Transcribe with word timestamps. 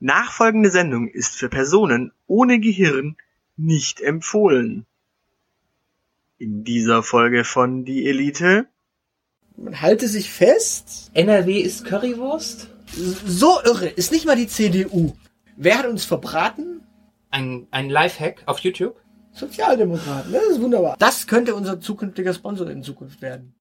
Nachfolgende 0.00 0.70
Sendung 0.70 1.08
ist 1.08 1.36
für 1.36 1.48
Personen 1.48 2.12
ohne 2.26 2.60
Gehirn 2.60 3.16
nicht 3.56 4.00
empfohlen. 4.00 4.86
In 6.38 6.62
dieser 6.62 7.02
Folge 7.02 7.42
von 7.42 7.84
Die 7.84 8.08
Elite. 8.08 8.68
Man 9.56 9.80
halte 9.80 10.06
sich 10.06 10.30
fest. 10.30 11.10
NRW 11.14 11.58
ist 11.58 11.84
Currywurst? 11.84 12.68
So 12.94 13.60
irre. 13.64 13.88
Ist 13.88 14.12
nicht 14.12 14.24
mal 14.24 14.36
die 14.36 14.46
CDU. 14.46 15.16
Wer 15.56 15.78
hat 15.78 15.86
uns 15.86 16.04
verbraten? 16.04 16.82
Ein, 17.30 17.66
ein 17.72 17.90
Lifehack 17.90 18.44
auf 18.46 18.60
YouTube? 18.60 18.94
Sozialdemokraten. 19.32 20.32
Das 20.32 20.44
ist 20.44 20.60
wunderbar. 20.60 20.96
Das 21.00 21.26
könnte 21.26 21.56
unser 21.56 21.80
zukünftiger 21.80 22.32
Sponsor 22.32 22.70
in 22.70 22.84
Zukunft 22.84 23.20
werden. 23.20 23.54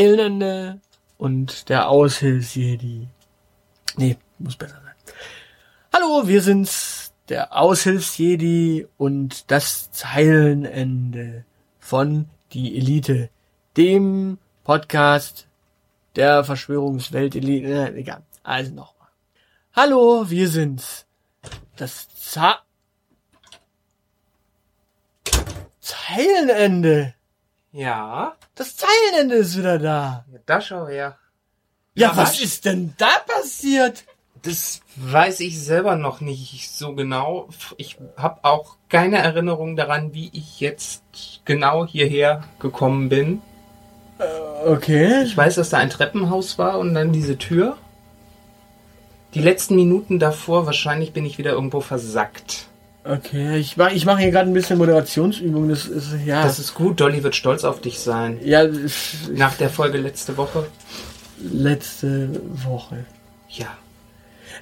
Das 0.00 0.06
Zeilenende 0.06 0.80
und 1.18 1.68
der 1.68 1.90
Aushilfsjedi. 1.90 3.08
Nee, 3.96 4.16
muss 4.38 4.56
besser 4.56 4.80
sein. 4.82 5.14
Hallo, 5.92 6.26
wir 6.26 6.40
sind's, 6.40 7.12
der 7.28 7.54
Aushilfsjedi 7.54 8.86
und 8.96 9.50
das 9.50 9.90
Zeilenende 9.92 11.44
von 11.78 12.30
die 12.52 12.78
Elite, 12.78 13.28
dem 13.76 14.38
Podcast 14.64 15.46
der 16.16 16.44
Verschwörungswelt-Elite. 16.44 17.68
Äh, 17.68 18.00
egal, 18.00 18.22
also 18.42 18.72
nochmal. 18.72 19.10
Hallo, 19.74 20.30
wir 20.30 20.48
sind's, 20.48 21.04
das 21.76 22.08
Za 22.14 22.60
Zeilenende. 25.80 27.14
Ja. 27.72 28.34
Das 28.54 28.76
Zeilenende 28.76 29.36
ist 29.36 29.56
wieder 29.56 29.78
da. 29.78 30.24
ja 30.32 30.38
da 30.46 30.60
schau 30.60 30.86
her. 30.88 31.16
Ja, 31.94 32.08
Ja, 32.08 32.16
was 32.16 32.34
was? 32.34 32.40
ist 32.40 32.64
denn 32.64 32.94
da 32.98 33.10
passiert? 33.26 34.04
Das 34.42 34.80
weiß 34.96 35.40
ich 35.40 35.60
selber 35.62 35.96
noch 35.96 36.20
nicht 36.20 36.70
so 36.70 36.94
genau. 36.94 37.48
Ich 37.76 37.98
habe 38.16 38.40
auch 38.42 38.76
keine 38.88 39.18
Erinnerung 39.18 39.76
daran, 39.76 40.14
wie 40.14 40.30
ich 40.32 40.60
jetzt 40.60 41.02
genau 41.44 41.86
hierher 41.86 42.44
gekommen 42.58 43.08
bin. 43.10 43.42
Okay. 44.64 45.22
Ich 45.24 45.36
weiß, 45.36 45.56
dass 45.56 45.70
da 45.70 45.78
ein 45.78 45.90
Treppenhaus 45.90 46.58
war 46.58 46.78
und 46.78 46.94
dann 46.94 47.12
diese 47.12 47.38
Tür. 47.38 47.76
Die 49.34 49.40
letzten 49.40 49.76
Minuten 49.76 50.18
davor, 50.18 50.66
wahrscheinlich 50.66 51.12
bin 51.12 51.24
ich 51.24 51.38
wieder 51.38 51.52
irgendwo 51.52 51.80
versackt. 51.80 52.66
Okay, 53.02 53.56
ich 53.56 53.76
mache 53.78 53.94
ich 53.94 54.04
mach 54.04 54.18
hier 54.18 54.30
gerade 54.30 54.50
ein 54.50 54.52
bisschen 54.54 54.76
Moderationsübung. 54.78 55.68
Das 55.70 55.86
ist, 55.86 56.12
ja. 56.26 56.42
Das 56.42 56.58
ist 56.58 56.74
gut, 56.74 57.00
Dolly 57.00 57.22
wird 57.22 57.34
stolz 57.34 57.64
auf 57.64 57.80
dich 57.80 57.98
sein. 57.98 58.38
ja, 58.42 58.66
Nach 59.32 59.54
der 59.54 59.70
Folge 59.70 59.98
letzte 59.98 60.36
Woche. 60.36 60.66
letzte 61.42 62.28
Woche. 62.64 63.06
Ja. 63.48 63.68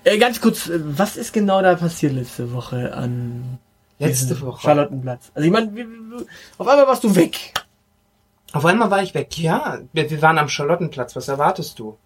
Äh, 0.05 0.19
ganz 0.19 0.41
kurz, 0.41 0.69
äh, 0.69 0.79
was 0.85 1.17
ist 1.17 1.33
genau 1.33 1.61
da 1.63 1.75
passiert 1.75 2.13
letzte 2.13 2.53
Woche 2.53 2.95
an 2.95 3.59
Letzte 3.99 4.41
Woche. 4.41 4.63
Charlottenplatz? 4.63 5.33
Also 5.35 5.45
ich 5.45 5.53
meine, 5.53 5.73
auf 6.59 6.69
einmal 6.69 6.87
warst 6.87 7.03
du 7.03 7.17
weg. 7.17 7.53
Auf 8.53 8.65
einmal 8.65 8.91
war 8.93 9.03
ich 9.03 9.13
weg. 9.15 9.37
Ja, 9.37 9.81
wir 9.93 10.23
waren 10.23 10.39
am 10.39 10.49
Charlottenplatz. 10.49 11.17
Was 11.17 11.27
erwartest 11.27 11.81
du? 11.81 11.99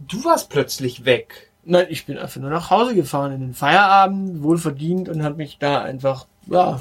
Du 0.00 0.22
warst 0.24 0.50
plötzlich 0.50 1.06
weg. 1.06 1.50
Nein, 1.64 1.86
ich 1.90 2.06
bin 2.06 2.18
einfach 2.18 2.40
nur 2.40 2.50
nach 2.50 2.70
Hause 2.70 2.94
gefahren 2.94 3.32
in 3.32 3.40
den 3.40 3.54
Feierabend, 3.54 4.42
wohlverdient 4.42 5.08
und 5.08 5.22
habe 5.22 5.36
mich 5.36 5.58
da 5.58 5.82
einfach, 5.82 6.26
ja, 6.46 6.80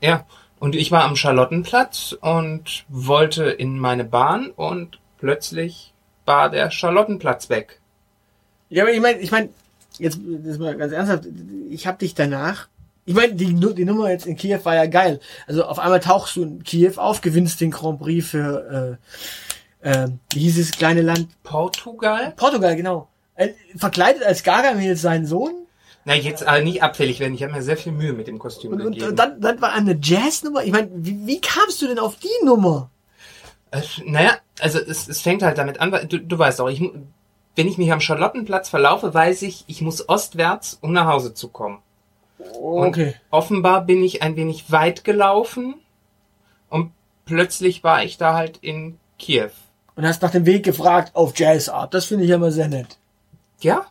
Ja. 0.00 0.26
Und 0.58 0.74
ich 0.74 0.90
war 0.90 1.04
am 1.04 1.16
Charlottenplatz 1.16 2.16
und 2.18 2.86
wollte 2.88 3.44
in 3.44 3.78
meine 3.78 4.04
Bahn 4.04 4.50
und 4.50 4.98
plötzlich 5.18 5.92
war 6.24 6.48
der 6.48 6.70
Charlottenplatz 6.70 7.50
weg. 7.50 7.80
Ja, 8.70 8.84
aber 8.84 8.92
ich 8.92 9.00
meine, 9.00 9.18
ich 9.18 9.30
meine, 9.30 9.50
jetzt 9.98 10.18
das 10.24 10.58
mal 10.58 10.76
ganz 10.76 10.92
ernsthaft, 10.92 11.24
ich 11.68 11.86
habe 11.86 11.98
dich 11.98 12.14
danach. 12.14 12.68
Ich 13.04 13.14
meine, 13.14 13.34
die, 13.34 13.54
die 13.54 13.84
Nummer 13.84 14.10
jetzt 14.10 14.26
in 14.26 14.36
Kiew 14.36 14.64
war 14.64 14.74
ja 14.74 14.86
geil. 14.86 15.20
Also 15.46 15.64
auf 15.64 15.78
einmal 15.78 16.00
tauchst 16.00 16.34
du 16.36 16.42
in 16.42 16.64
Kiew 16.64 16.94
auf, 16.96 17.20
gewinnst 17.20 17.60
den 17.60 17.70
Grand 17.70 18.00
Prix 18.00 18.26
für, 18.26 18.98
äh, 19.82 19.88
äh, 19.88 20.08
wie 20.32 20.40
hieß 20.40 20.58
es, 20.58 20.70
kleine 20.72 21.02
Land? 21.02 21.28
Portugal? 21.44 22.32
Portugal, 22.34 22.74
genau. 22.74 23.08
Äh, 23.36 23.50
verkleidet 23.76 24.22
als 24.22 24.42
Gargamel 24.42 24.96
sein 24.96 25.26
Sohn. 25.26 25.52
Na, 26.04 26.14
jetzt 26.14 26.42
äh, 26.42 26.62
nicht 26.62 26.82
abfällig 26.82 27.20
werden. 27.20 27.34
Ich 27.34 27.42
habe 27.42 27.52
mir 27.52 27.62
sehr 27.62 27.76
viel 27.76 27.92
Mühe 27.92 28.12
mit 28.12 28.28
dem 28.28 28.38
Kostüm 28.38 28.72
Und, 28.72 28.80
und, 28.80 28.92
gegeben. 28.92 29.08
und 29.10 29.16
dann, 29.18 29.40
dann 29.40 29.60
war 29.60 29.72
eine 29.72 29.98
Jazznummer. 30.00 30.62
Ich 30.64 30.72
meine, 30.72 30.88
wie, 30.94 31.26
wie 31.26 31.40
kamst 31.40 31.82
du 31.82 31.86
denn 31.88 31.98
auf 31.98 32.16
die 32.16 32.44
Nummer? 32.44 32.90
Äh, 33.72 33.82
naja, 34.04 34.36
also 34.60 34.78
es, 34.78 35.08
es 35.08 35.20
fängt 35.20 35.42
halt 35.42 35.58
damit 35.58 35.80
an, 35.80 35.90
weil 35.92 36.06
du, 36.06 36.18
du 36.20 36.38
weißt 36.38 36.60
auch, 36.60 36.68
ich, 36.68 36.80
wenn 37.56 37.68
ich 37.68 37.76
mich 37.78 37.90
am 37.92 38.00
Charlottenplatz 38.00 38.68
verlaufe, 38.68 39.12
weiß 39.12 39.42
ich, 39.42 39.64
ich 39.66 39.80
muss 39.82 40.08
ostwärts, 40.08 40.78
um 40.80 40.92
nach 40.92 41.06
Hause 41.06 41.34
zu 41.34 41.48
kommen. 41.48 41.78
Und 42.38 42.88
Okay. 42.88 43.14
offenbar 43.30 43.84
bin 43.84 44.04
ich 44.04 44.22
ein 44.22 44.36
wenig 44.36 44.70
weit 44.70 45.02
gelaufen 45.04 45.74
und 46.68 46.92
plötzlich 47.24 47.82
war 47.82 48.04
ich 48.04 48.16
da 48.18 48.34
halt 48.34 48.58
in 48.58 48.98
Kiew. 49.18 49.50
Und 49.96 50.06
hast 50.06 50.22
nach 50.22 50.30
dem 50.30 50.46
Weg 50.46 50.62
gefragt 50.64 51.16
auf 51.16 51.36
Jazzart. 51.36 51.94
Das 51.94 52.04
finde 52.04 52.24
ich 52.24 52.30
ja 52.30 52.38
mal 52.38 52.52
sehr 52.52 52.68
nett. 52.68 52.98
Ja, 53.60 53.86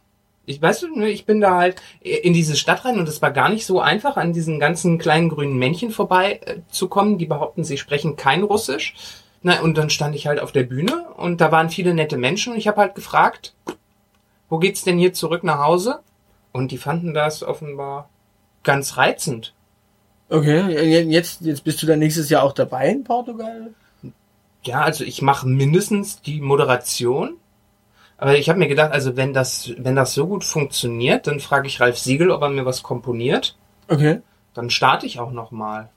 ich 0.45 0.61
weißt 0.61 0.83
du, 0.83 0.95
ne, 0.95 1.09
ich 1.09 1.25
bin 1.25 1.41
da 1.41 1.55
halt 1.57 1.81
in 2.01 2.33
diese 2.33 2.55
Stadt 2.55 2.85
rein 2.85 2.99
und 2.99 3.09
es 3.09 3.21
war 3.21 3.31
gar 3.31 3.49
nicht 3.49 3.65
so 3.65 3.79
einfach, 3.79 4.17
an 4.17 4.33
diesen 4.33 4.59
ganzen 4.59 4.97
kleinen 4.97 5.29
grünen 5.29 5.57
Männchen 5.57 5.91
vorbei 5.91 6.39
äh, 6.45 6.57
zu 6.69 6.87
kommen, 6.87 7.17
die 7.17 7.25
behaupten, 7.25 7.63
sie 7.63 7.77
sprechen 7.77 8.15
kein 8.15 8.43
Russisch. 8.43 8.93
Na, 9.41 9.61
und 9.61 9.77
dann 9.77 9.89
stand 9.89 10.15
ich 10.15 10.27
halt 10.27 10.39
auf 10.39 10.51
der 10.51 10.63
Bühne 10.63 11.05
und 11.17 11.39
da 11.39 11.51
waren 11.51 11.69
viele 11.69 11.93
nette 11.93 12.17
Menschen 12.17 12.53
und 12.53 12.59
ich 12.59 12.67
habe 12.67 12.81
halt 12.81 12.95
gefragt, 12.95 13.53
wo 14.49 14.57
geht's 14.57 14.83
denn 14.83 14.97
hier 14.97 15.13
zurück 15.13 15.43
nach 15.43 15.59
Hause? 15.59 15.99
Und 16.51 16.71
die 16.71 16.77
fanden 16.77 17.13
das 17.13 17.43
offenbar 17.43 18.09
ganz 18.63 18.97
reizend. 18.97 19.53
Okay, 20.29 21.03
jetzt, 21.03 21.41
jetzt 21.41 21.63
bist 21.63 21.81
du 21.81 21.85
dann 21.85 21.99
nächstes 21.99 22.29
Jahr 22.29 22.43
auch 22.43 22.53
dabei 22.53 22.89
in 22.89 23.03
Portugal? 23.03 23.73
Ja, 24.63 24.81
also 24.81 25.03
ich 25.03 25.21
mache 25.21 25.47
mindestens 25.47 26.21
die 26.21 26.41
Moderation. 26.41 27.37
Aber 28.17 28.37
ich 28.37 28.49
habe 28.49 28.59
mir 28.59 28.67
gedacht, 28.67 28.91
also 28.91 29.17
wenn 29.17 29.33
das, 29.33 29.71
wenn 29.77 29.95
das 29.95 30.13
so 30.13 30.27
gut 30.27 30.43
funktioniert, 30.43 31.27
dann 31.27 31.39
frage 31.39 31.67
ich 31.67 31.81
Ralf 31.81 31.97
Siegel, 31.97 32.31
ob 32.31 32.41
er 32.41 32.49
mir 32.49 32.65
was 32.65 32.81
komponiert. 32.81 33.57
Okay. 33.87 34.21
Dann 34.53 34.69
starte 34.69 35.05
ich 35.05 35.19
auch 35.19 35.31
noch 35.31 35.51
mal. 35.51 35.89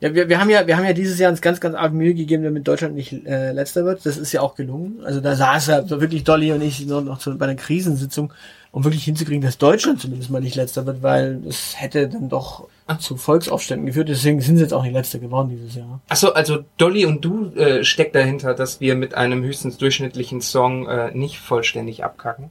Ja, 0.00 0.12
wir, 0.12 0.28
wir 0.28 0.40
haben 0.40 0.50
ja, 0.50 0.66
wir 0.66 0.76
haben 0.76 0.84
ja 0.84 0.92
dieses 0.92 1.18
Jahr 1.18 1.30
uns 1.30 1.40
ganz, 1.40 1.58
ganz 1.60 1.74
arg 1.74 1.92
Mühe 1.92 2.12
gegeben, 2.12 2.44
damit 2.44 2.68
Deutschland 2.68 2.94
nicht 2.94 3.12
äh, 3.26 3.52
letzter 3.52 3.84
wird. 3.84 4.04
Das 4.04 4.18
ist 4.18 4.32
ja 4.32 4.42
auch 4.42 4.54
gelungen. 4.54 5.00
Also 5.04 5.20
da 5.20 5.36
saß 5.36 5.68
ja 5.68 5.86
so 5.86 6.00
wirklich 6.00 6.24
Dolly 6.24 6.52
und 6.52 6.60
ich 6.60 6.84
noch, 6.86 7.00
noch 7.00 7.20
so 7.20 7.34
bei 7.36 7.46
einer 7.46 7.54
Krisensitzung, 7.54 8.32
um 8.72 8.84
wirklich 8.84 9.04
hinzukriegen, 9.04 9.40
dass 9.40 9.56
Deutschland 9.56 10.00
zumindest 10.00 10.30
mal 10.30 10.42
nicht 10.42 10.56
letzter 10.56 10.84
wird, 10.84 11.02
weil 11.02 11.40
es 11.48 11.80
hätte 11.80 12.08
dann 12.08 12.28
doch 12.28 12.68
zu 13.00 13.16
Volksaufständen 13.16 13.86
geführt. 13.86 14.08
Deswegen 14.08 14.40
sind 14.40 14.56
sie 14.56 14.62
jetzt 14.62 14.72
auch 14.72 14.82
nicht 14.82 14.92
letzter 14.92 15.18
geworden 15.18 15.50
dieses 15.50 15.74
Jahr. 15.74 16.00
Achso, 16.08 16.30
also 16.30 16.64
Dolly 16.76 17.04
und 17.04 17.24
du 17.24 17.46
äh, 17.54 17.84
steckt 17.84 18.14
dahinter, 18.14 18.54
dass 18.54 18.80
wir 18.80 18.94
mit 18.94 19.14
einem 19.14 19.42
höchstens 19.42 19.76
durchschnittlichen 19.76 20.40
Song 20.40 20.86
äh, 20.86 21.10
nicht 21.12 21.38
vollständig 21.40 22.04
abkacken. 22.04 22.50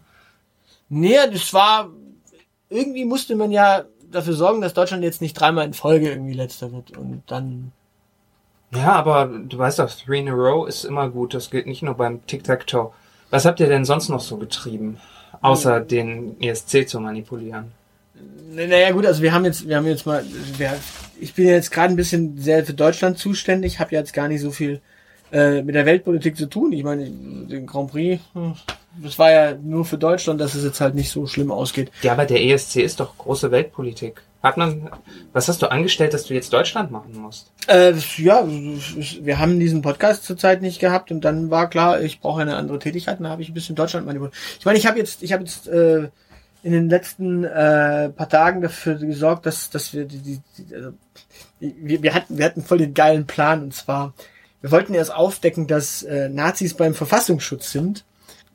Nee, 0.89 1.17
das 1.31 1.53
war 1.53 1.89
irgendwie 2.69 3.05
musste 3.05 3.35
man 3.35 3.51
ja 3.51 3.85
dafür 4.11 4.33
sorgen, 4.33 4.61
dass 4.61 4.73
Deutschland 4.73 5.03
jetzt 5.03 5.21
nicht 5.21 5.33
dreimal 5.33 5.65
in 5.65 5.73
Folge 5.73 6.09
irgendwie 6.09 6.33
letzter 6.33 6.71
wird 6.71 6.97
und 6.97 7.23
dann 7.27 7.71
Ja, 8.71 8.93
aber 8.93 9.27
du 9.27 9.57
weißt 9.57 9.79
doch, 9.79 9.91
Three 9.91 10.19
in 10.19 10.29
a 10.29 10.33
Row 10.33 10.67
ist 10.67 10.83
immer 10.83 11.09
gut. 11.09 11.33
Das 11.33 11.49
gilt 11.49 11.67
nicht 11.67 11.81
nur 11.81 11.95
beim 11.95 12.25
Tic-Tac-Toe. 12.25 12.91
Was 13.29 13.45
habt 13.45 13.59
ihr 13.59 13.67
denn 13.67 13.85
sonst 13.85 14.09
noch 14.09 14.19
so 14.19 14.37
getrieben? 14.37 14.97
Außer 15.41 15.79
den 15.81 16.39
ESC 16.41 16.87
zu 16.87 16.99
manipulieren. 16.99 17.71
Naja 18.51 18.91
gut, 18.91 19.05
also 19.05 19.21
wir 19.21 19.33
haben 19.33 19.45
jetzt, 19.45 19.67
wir 19.67 19.75
haben 19.75 19.87
jetzt 19.87 20.05
mal, 20.05 20.23
wir, 20.57 20.77
ich 21.19 21.33
bin 21.33 21.47
jetzt 21.47 21.71
gerade 21.71 21.93
ein 21.93 21.97
bisschen 21.97 22.37
sehr 22.37 22.65
für 22.65 22.73
Deutschland 22.73 23.17
zuständig, 23.17 23.79
habe 23.79 23.93
jetzt 23.95 24.13
gar 24.13 24.27
nicht 24.27 24.41
so 24.41 24.51
viel 24.51 24.81
äh, 25.31 25.61
mit 25.61 25.75
der 25.75 25.85
Weltpolitik 25.85 26.37
zu 26.37 26.45
tun. 26.45 26.71
Ich 26.71 26.83
meine, 26.83 27.09
den 27.09 27.65
Grand 27.65 27.91
Prix, 27.91 28.21
hm, 28.33 28.53
das 29.03 29.19
war 29.19 29.31
ja 29.31 29.55
nur 29.55 29.83
für 29.83 29.97
Deutschland, 29.97 30.39
dass 30.39 30.55
es 30.55 30.63
jetzt 30.63 30.79
halt 30.79 30.95
nicht 30.95 31.09
so 31.09 31.27
schlimm 31.27 31.51
ausgeht. 31.51 31.91
Ja, 32.01 32.13
aber 32.13 32.25
der 32.25 32.41
ESC 32.41 32.77
ist 32.77 32.99
doch 32.99 33.17
große 33.17 33.51
Weltpolitik. 33.51 34.21
Hat 34.41 34.57
man, 34.57 34.91
was 35.33 35.47
hast 35.47 35.63
du 35.63 35.71
angestellt, 35.71 36.13
dass 36.13 36.25
du 36.25 36.35
jetzt 36.35 36.53
Deutschland 36.53 36.91
machen 36.91 37.17
musst? 37.17 37.51
Äh, 37.67 37.93
ja, 38.17 38.45
wir 38.45 39.39
haben 39.39 39.59
diesen 39.59 39.81
Podcast 39.81 40.23
zurzeit 40.23 40.61
nicht 40.61 40.79
gehabt 40.79 41.11
und 41.11 41.21
dann 41.25 41.49
war 41.49 41.67
klar, 41.69 41.99
ich 42.01 42.19
brauche 42.19 42.43
eine 42.43 42.55
andere 42.55 42.77
Tätigkeit 42.77 43.17
und 43.17 43.23
da 43.23 43.31
habe 43.31 43.41
ich 43.41 43.49
ein 43.49 43.55
bisschen 43.55 43.75
Deutschland 43.75 44.05
manipuliert. 44.05 44.35
Ich 44.59 44.65
meine, 44.65 44.77
ich 44.77 44.85
habe 44.85 44.99
jetzt, 44.99 45.23
ich 45.23 45.33
habe 45.33 45.43
jetzt 45.43 45.67
äh, 45.67 46.09
in 46.65 46.71
den 46.71 46.89
letzten 46.89 47.43
äh, 47.43 48.09
paar 48.09 48.29
Tagen 48.29 48.61
dafür 48.61 48.95
gesorgt, 48.95 49.45
dass, 49.45 49.69
dass 49.69 49.93
wir 49.93 50.05
die, 50.05 50.17
die, 50.17 50.41
die 50.57 50.75
also, 50.75 50.93
wir, 51.59 52.01
wir 52.01 52.13
hatten, 52.13 52.37
wir 52.37 52.45
hatten 52.45 52.63
voll 52.63 52.79
den 52.79 52.93
geilen 52.93 53.27
Plan 53.27 53.61
und 53.61 53.73
zwar, 53.73 54.13
wir 54.61 54.71
wollten 54.71 54.95
erst 54.95 55.13
aufdecken, 55.13 55.67
dass 55.67 56.01
äh, 56.03 56.27
Nazis 56.27 56.73
beim 56.73 56.95
Verfassungsschutz 56.95 57.71
sind 57.71 58.03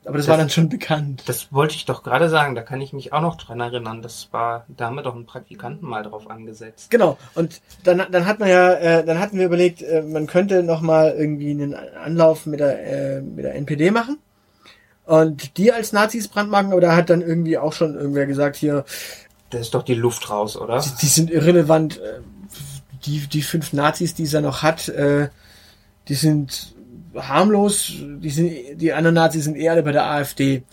aber 0.03 0.17
das, 0.17 0.25
das, 0.25 0.31
war 0.31 0.37
dann 0.37 0.49
schon 0.49 0.67
bekannt. 0.67 1.23
Das 1.27 1.53
wollte 1.53 1.75
ich 1.75 1.85
doch 1.85 2.01
gerade 2.01 2.27
sagen, 2.27 2.55
da 2.55 2.63
kann 2.63 2.81
ich 2.81 2.91
mich 2.91 3.13
auch 3.13 3.21
noch 3.21 3.35
dran 3.35 3.59
erinnern. 3.59 4.01
Das 4.01 4.29
war, 4.31 4.65
da 4.67 4.87
haben 4.87 4.95
wir 4.95 5.03
doch 5.03 5.13
einen 5.13 5.27
Praktikanten 5.27 5.87
mal 5.87 6.01
drauf 6.01 6.29
angesetzt. 6.29 6.89
Genau. 6.89 7.19
Und 7.35 7.61
dann, 7.83 8.03
dann 8.09 8.25
hat 8.25 8.39
man 8.39 8.49
ja, 8.49 8.73
äh, 8.73 9.05
dann 9.05 9.19
hatten 9.19 9.37
wir 9.37 9.45
überlegt, 9.45 9.83
äh, 9.83 10.01
man 10.01 10.25
könnte 10.25 10.63
noch 10.63 10.81
mal 10.81 11.11
irgendwie 11.15 11.51
einen 11.51 11.75
Anlauf 11.75 12.47
mit 12.47 12.59
der, 12.59 13.17
äh, 13.17 13.21
mit 13.21 13.45
der 13.45 13.53
NPD 13.53 13.91
machen 13.91 14.17
und 15.05 15.57
die 15.57 15.71
als 15.71 15.93
Nazis 15.93 16.27
brandmarken. 16.27 16.71
Aber 16.71 16.81
da 16.81 16.95
hat 16.95 17.09
dann 17.09 17.21
irgendwie 17.21 17.57
auch 17.57 17.73
schon 17.73 17.95
irgendwer 17.95 18.25
gesagt 18.25 18.55
hier. 18.55 18.85
Da 19.49 19.59
ist 19.59 19.73
doch 19.73 19.83
die 19.83 19.95
Luft 19.95 20.29
raus, 20.29 20.55
oder? 20.57 20.79
Die, 20.79 20.89
die 21.01 21.07
sind 21.07 21.29
irrelevant. 21.29 21.99
Äh, 21.99 22.19
die, 23.05 23.27
die 23.27 23.41
fünf 23.41 23.73
Nazis, 23.73 24.13
die 24.13 24.27
er 24.31 24.41
noch 24.41 24.61
hat, 24.61 24.87
äh, 24.89 25.29
die 26.07 26.13
sind 26.13 26.75
harmlos, 27.15 27.91
die, 27.97 28.29
sind, 28.29 28.79
die 28.79 28.93
anderen 28.93 29.15
Nazis 29.15 29.45
sind 29.45 29.55
eher 29.55 29.73
alle 29.73 29.83
bei 29.83 29.91
der 29.91 30.05
AfD. 30.05 30.63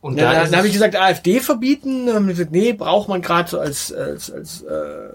Und 0.00 0.18
da, 0.18 0.32
da, 0.32 0.46
da 0.46 0.56
habe 0.58 0.66
ich 0.66 0.72
gesagt, 0.72 0.96
AfD 0.96 1.40
verbieten. 1.40 2.06
Dann 2.06 2.14
haben 2.14 2.28
gesagt, 2.28 2.52
nee, 2.52 2.72
braucht 2.72 3.08
man 3.08 3.22
gerade 3.22 3.50
so 3.50 3.58
als, 3.58 3.92
als, 3.92 4.30
als, 4.30 4.62
äh, 4.62 5.10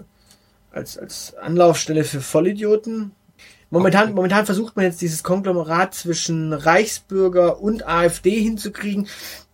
als, 0.72 0.98
als 0.98 1.34
Anlaufstelle 1.36 2.04
für 2.04 2.20
Vollidioten. 2.20 3.12
Momentan, 3.74 4.04
okay. 4.04 4.12
momentan 4.14 4.46
versucht 4.46 4.76
man 4.76 4.84
jetzt 4.84 5.00
dieses 5.00 5.24
Konglomerat 5.24 5.94
zwischen 5.94 6.52
Reichsbürger 6.52 7.60
und 7.60 7.84
AfD 7.88 8.40
hinzukriegen. 8.40 9.08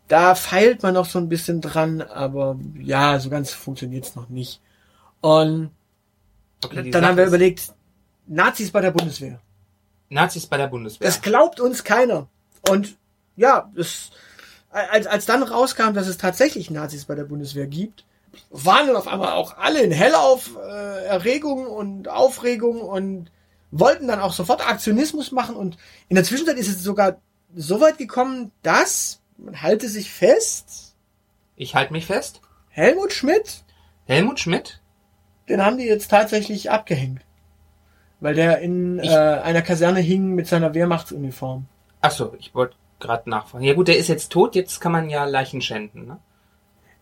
Da 0.08 0.34
feilt 0.34 0.82
man 0.82 0.92
noch 0.92 1.06
so 1.06 1.18
ein 1.18 1.30
bisschen 1.30 1.62
dran, 1.62 2.02
aber 2.02 2.58
ja, 2.78 3.18
so 3.18 3.30
ganz 3.30 3.50
funktioniert's 3.52 4.16
noch 4.16 4.28
nicht. 4.28 4.60
Und 5.22 5.70
okay, 6.62 6.90
dann 6.90 7.06
haben 7.06 7.16
wir 7.16 7.24
überlegt, 7.24 7.72
Nazis 8.26 8.70
bei 8.70 8.82
der 8.82 8.90
Bundeswehr. 8.90 9.40
Nazis 10.10 10.46
bei 10.46 10.58
der 10.58 10.66
Bundeswehr. 10.66 11.06
Das 11.06 11.22
glaubt 11.22 11.58
uns 11.58 11.82
keiner. 11.82 12.28
Und 12.68 12.98
ja, 13.36 13.70
das, 13.74 14.10
als, 14.68 15.06
als 15.06 15.24
dann 15.24 15.42
rauskam, 15.42 15.94
dass 15.94 16.08
es 16.08 16.18
tatsächlich 16.18 16.70
Nazis 16.70 17.06
bei 17.06 17.14
der 17.14 17.24
Bundeswehr 17.24 17.66
gibt, 17.66 18.04
waren 18.50 18.86
dann 18.86 18.96
auf 18.96 19.08
einmal 19.08 19.32
auch 19.32 19.56
alle 19.56 19.80
in 19.80 19.92
Hellauf 19.92 20.58
äh, 20.62 21.06
Erregung 21.06 21.66
und 21.66 22.08
Aufregung 22.08 22.82
und 22.82 23.30
wollten 23.70 24.08
dann 24.08 24.20
auch 24.20 24.32
sofort 24.32 24.66
Aktionismus 24.66 25.32
machen 25.32 25.56
und 25.56 25.76
in 26.08 26.16
der 26.16 26.24
Zwischenzeit 26.24 26.56
ist 26.56 26.68
es 26.68 26.82
sogar 26.82 27.20
so 27.54 27.80
weit 27.80 27.98
gekommen, 27.98 28.52
dass 28.62 29.20
man 29.36 29.62
halte 29.62 29.88
sich 29.88 30.10
fest. 30.10 30.94
Ich 31.56 31.74
halte 31.74 31.92
mich 31.92 32.06
fest. 32.06 32.40
Helmut 32.68 33.12
Schmidt. 33.12 33.64
Helmut 34.06 34.40
Schmidt? 34.40 34.80
Den 35.48 35.64
haben 35.64 35.78
die 35.78 35.84
jetzt 35.84 36.10
tatsächlich 36.10 36.70
abgehängt 36.70 37.22
weil 38.20 38.34
der 38.34 38.58
in 38.58 38.98
äh, 38.98 39.08
einer 39.08 39.62
Kaserne 39.62 40.00
hing 40.00 40.34
mit 40.34 40.46
seiner 40.46 40.74
Wehrmachtsuniform. 40.74 41.66
Ach 42.00 42.10
so, 42.10 42.34
ich 42.38 42.54
wollte 42.54 42.76
gerade 43.00 43.28
nachfragen. 43.28 43.64
Ja 43.64 43.74
gut, 43.74 43.88
der 43.88 43.96
ist 43.96 44.08
jetzt 44.08 44.30
tot, 44.30 44.54
jetzt 44.54 44.80
kann 44.80 44.92
man 44.92 45.08
ja 45.08 45.24
Leichen 45.24 45.62
schänden, 45.62 46.06
ne? 46.06 46.18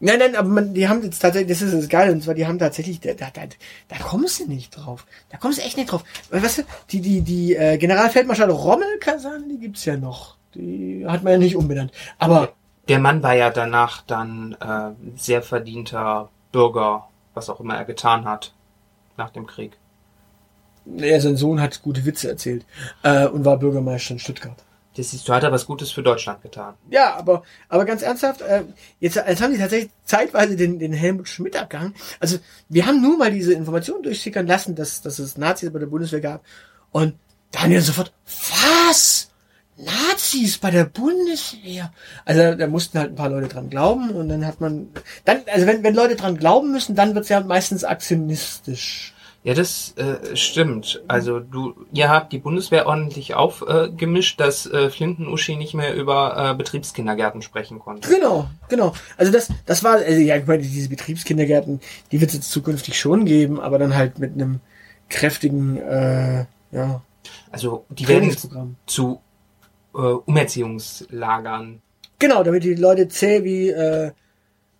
Nein, 0.00 0.20
nein, 0.20 0.36
aber 0.36 0.48
man, 0.48 0.74
die 0.74 0.88
haben 0.88 1.02
jetzt 1.02 1.18
tatsächlich, 1.18 1.58
das 1.58 1.62
ist 1.62 1.74
das 1.74 1.88
Geile, 1.88 2.12
und 2.12 2.22
zwar, 2.22 2.34
die 2.34 2.46
haben 2.46 2.58
tatsächlich, 2.58 3.00
da, 3.00 3.14
da, 3.14 3.30
da, 3.32 3.42
da 3.88 3.96
kommst 3.98 4.38
du 4.38 4.46
nicht 4.46 4.70
drauf. 4.70 5.06
Da 5.30 5.38
kommst 5.38 5.58
du 5.58 5.62
echt 5.62 5.76
nicht 5.76 5.90
drauf. 5.90 6.04
Weil, 6.30 6.42
weißt 6.42 6.58
du, 6.58 6.62
die, 6.90 7.00
die, 7.00 7.20
die 7.22 7.56
äh, 7.56 7.78
Generalfeldmarschall 7.78 8.50
Rommel-Kaserne, 8.50 9.48
die 9.50 9.58
gibt's 9.58 9.84
ja 9.84 9.96
noch. 9.96 10.36
Die 10.54 11.04
hat 11.06 11.24
man 11.24 11.32
ja 11.34 11.38
nicht 11.38 11.56
umbenannt. 11.56 11.92
Aber. 12.18 12.52
Der 12.88 13.00
Mann 13.00 13.22
war 13.22 13.34
ja 13.34 13.50
danach 13.50 14.00
dann 14.00 14.56
äh, 14.60 15.18
sehr 15.18 15.42
verdienter 15.42 16.30
Bürger, 16.52 17.08
was 17.34 17.50
auch 17.50 17.60
immer 17.60 17.76
er 17.76 17.84
getan 17.84 18.24
hat, 18.24 18.54
nach 19.18 19.28
dem 19.28 19.46
Krieg. 19.46 19.76
Ja, 20.96 21.20
sein 21.20 21.36
Sohn 21.36 21.60
hat 21.60 21.82
gute 21.82 22.06
Witze 22.06 22.30
erzählt 22.30 22.64
äh, 23.02 23.26
und 23.26 23.44
war 23.44 23.58
Bürgermeister 23.58 24.12
in 24.12 24.20
Stuttgart. 24.20 24.56
Das 24.98 25.12
ist, 25.14 25.28
du 25.28 25.32
hat 25.32 25.44
er 25.44 25.52
was 25.52 25.64
Gutes 25.64 25.92
für 25.92 26.02
Deutschland 26.02 26.42
getan. 26.42 26.74
Ja, 26.90 27.14
aber, 27.14 27.44
aber 27.68 27.84
ganz 27.84 28.02
ernsthaft, 28.02 28.40
äh, 28.40 28.64
jetzt, 28.98 29.14
jetzt 29.14 29.40
haben 29.40 29.52
die 29.52 29.58
tatsächlich 29.58 29.92
zeitweise 30.04 30.56
den, 30.56 30.80
den 30.80 30.92
Helmut 30.92 31.28
Schmidt 31.28 31.56
abgehangen. 31.56 31.94
Also, 32.18 32.38
wir 32.68 32.84
haben 32.84 33.00
nur 33.00 33.16
mal 33.16 33.30
diese 33.30 33.52
Informationen 33.52 34.02
durchsickern 34.02 34.48
lassen, 34.48 34.74
dass, 34.74 35.00
dass 35.00 35.20
es 35.20 35.38
Nazis 35.38 35.72
bei 35.72 35.78
der 35.78 35.86
Bundeswehr 35.86 36.20
gab. 36.20 36.42
Und 36.90 37.14
Daniel 37.52 37.80
sofort, 37.80 38.12
was? 38.26 39.30
Nazis 39.76 40.58
bei 40.58 40.72
der 40.72 40.86
Bundeswehr? 40.86 41.92
Also, 42.24 42.56
da 42.56 42.66
mussten 42.66 42.98
halt 42.98 43.12
ein 43.12 43.16
paar 43.16 43.30
Leute 43.30 43.46
dran 43.46 43.70
glauben 43.70 44.10
und 44.10 44.28
dann 44.28 44.44
hat 44.44 44.60
man, 44.60 44.88
dann, 45.24 45.42
also 45.46 45.64
wenn, 45.68 45.84
wenn 45.84 45.94
Leute 45.94 46.16
dran 46.16 46.36
glauben 46.36 46.72
müssen, 46.72 46.96
dann 46.96 47.14
wird's 47.14 47.28
ja 47.28 47.38
meistens 47.40 47.84
aktionistisch. 47.84 49.14
Ja, 49.44 49.54
das 49.54 49.94
äh, 49.96 50.36
stimmt. 50.36 51.02
Also 51.06 51.38
du, 51.38 51.74
ihr 51.92 52.10
habt 52.10 52.32
die 52.32 52.38
Bundeswehr 52.38 52.86
ordentlich 52.86 53.34
aufgemischt, 53.34 54.40
äh, 54.40 54.44
dass 54.44 54.66
äh, 54.66 54.90
Flinten-Uschi 54.90 55.56
nicht 55.56 55.74
mehr 55.74 55.94
über 55.94 56.50
äh, 56.50 56.54
Betriebskindergärten 56.54 57.40
sprechen 57.40 57.78
konnte. 57.78 58.08
Genau, 58.08 58.50
genau. 58.68 58.94
Also 59.16 59.30
das, 59.30 59.48
das 59.64 59.84
war, 59.84 59.94
also 59.94 60.20
ja, 60.20 60.36
ich 60.36 60.46
meine, 60.46 60.62
diese 60.62 60.88
Betriebskindergärten, 60.88 61.80
die 62.10 62.20
wird 62.20 62.30
es 62.30 62.36
jetzt 62.36 62.50
zukünftig 62.50 62.98
schon 62.98 63.24
geben, 63.24 63.60
aber 63.60 63.78
dann 63.78 63.94
halt 63.94 64.18
mit 64.18 64.34
einem 64.34 64.60
kräftigen, 65.08 65.78
äh, 65.78 66.44
ja. 66.72 67.02
Also 67.50 67.84
die 67.90 68.08
werden 68.08 68.76
zu 68.86 69.20
äh, 69.94 69.98
Umerziehungslagern. 69.98 71.80
Genau, 72.18 72.42
damit 72.42 72.64
die 72.64 72.74
Leute 72.74 73.08
zäh 73.08 73.44
wie 73.44 73.70
äh, 73.70 74.10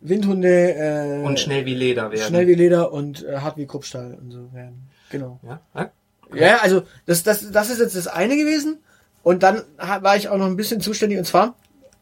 Windhunde 0.01 0.75
äh, 0.75 1.25
und 1.25 1.41
schnell 1.41 1.67
wie 1.67 1.75
Leder 1.75 2.11
werden. 2.11 2.23
Schnell 2.23 2.47
wie 2.47 2.55
Leder 2.55 2.93
und 2.93 3.25
äh, 3.25 3.39
hart 3.39 3.57
wie 3.57 3.67
Kruppstahl 3.67 4.17
und 4.21 4.31
so 4.31 4.53
werden. 4.53 4.89
Genau. 5.11 5.41
Ja, 5.43 5.61
okay. 5.75 6.45
ja 6.45 6.59
also 6.59 6.83
das, 7.07 7.23
das, 7.23 7.51
das 7.51 7.71
ist 7.71 7.81
jetzt 7.81 7.97
das 7.97 8.07
eine 8.07 8.37
gewesen. 8.37 8.79
Und 9.23 9.43
dann 9.43 9.63
war 9.77 10.17
ich 10.17 10.29
auch 10.29 10.39
noch 10.39 10.47
ein 10.47 10.57
bisschen 10.57 10.81
zuständig 10.81 11.19
und 11.19 11.25
zwar, 11.25 11.57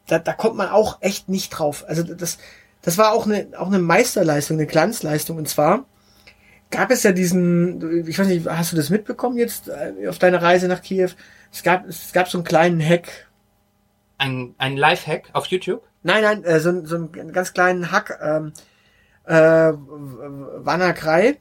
da, 0.07 0.19
da 0.19 0.33
kommt 0.33 0.57
man 0.57 0.69
auch 0.69 0.99
echt 1.01 1.29
nicht 1.29 1.51
drauf. 1.51 1.85
Also 1.89 2.03
das, 2.03 2.39
das 2.83 2.99
war 2.99 3.13
auch 3.13 3.27
eine, 3.27 3.49
auch 3.57 3.67
eine 3.67 3.79
Meisterleistung, 3.79 4.59
eine 4.59 4.67
Glanzleistung. 4.67 5.37
Und 5.37 5.49
zwar 5.49 5.87
gab 6.71 6.91
es 6.91 7.03
ja 7.03 7.13
diesen, 7.13 8.07
ich 8.07 8.19
weiß 8.19 8.29
nicht, 8.29 8.47
hast 8.47 8.73
du 8.73 8.77
das 8.77 8.91
mitbekommen 8.91 9.39
jetzt 9.39 9.69
äh, 9.69 10.07
auf 10.09 10.19
deiner 10.19 10.43
Reise 10.43 10.69
nach 10.69 10.83
Kiew? 10.83 11.11
Es 11.53 11.63
gab, 11.63 11.89
es 11.89 12.13
gab 12.13 12.29
so 12.29 12.39
einen 12.39 12.45
kleinen 12.45 12.81
Hack. 12.81 13.27
Ein, 14.19 14.55
ein 14.59 14.77
Live-Hack 14.77 15.31
auf 15.33 15.47
YouTube? 15.47 15.83
Nein, 16.03 16.23
nein, 16.23 16.45
äh, 16.45 16.61
so, 16.61 16.85
so 16.85 16.97
einen 16.97 17.33
ganz 17.33 17.53
kleinen 17.53 17.91
Hack, 17.91 18.19
ähm, 18.23 18.53
äh, 19.25 19.73
Wannerkrei. 19.75 21.39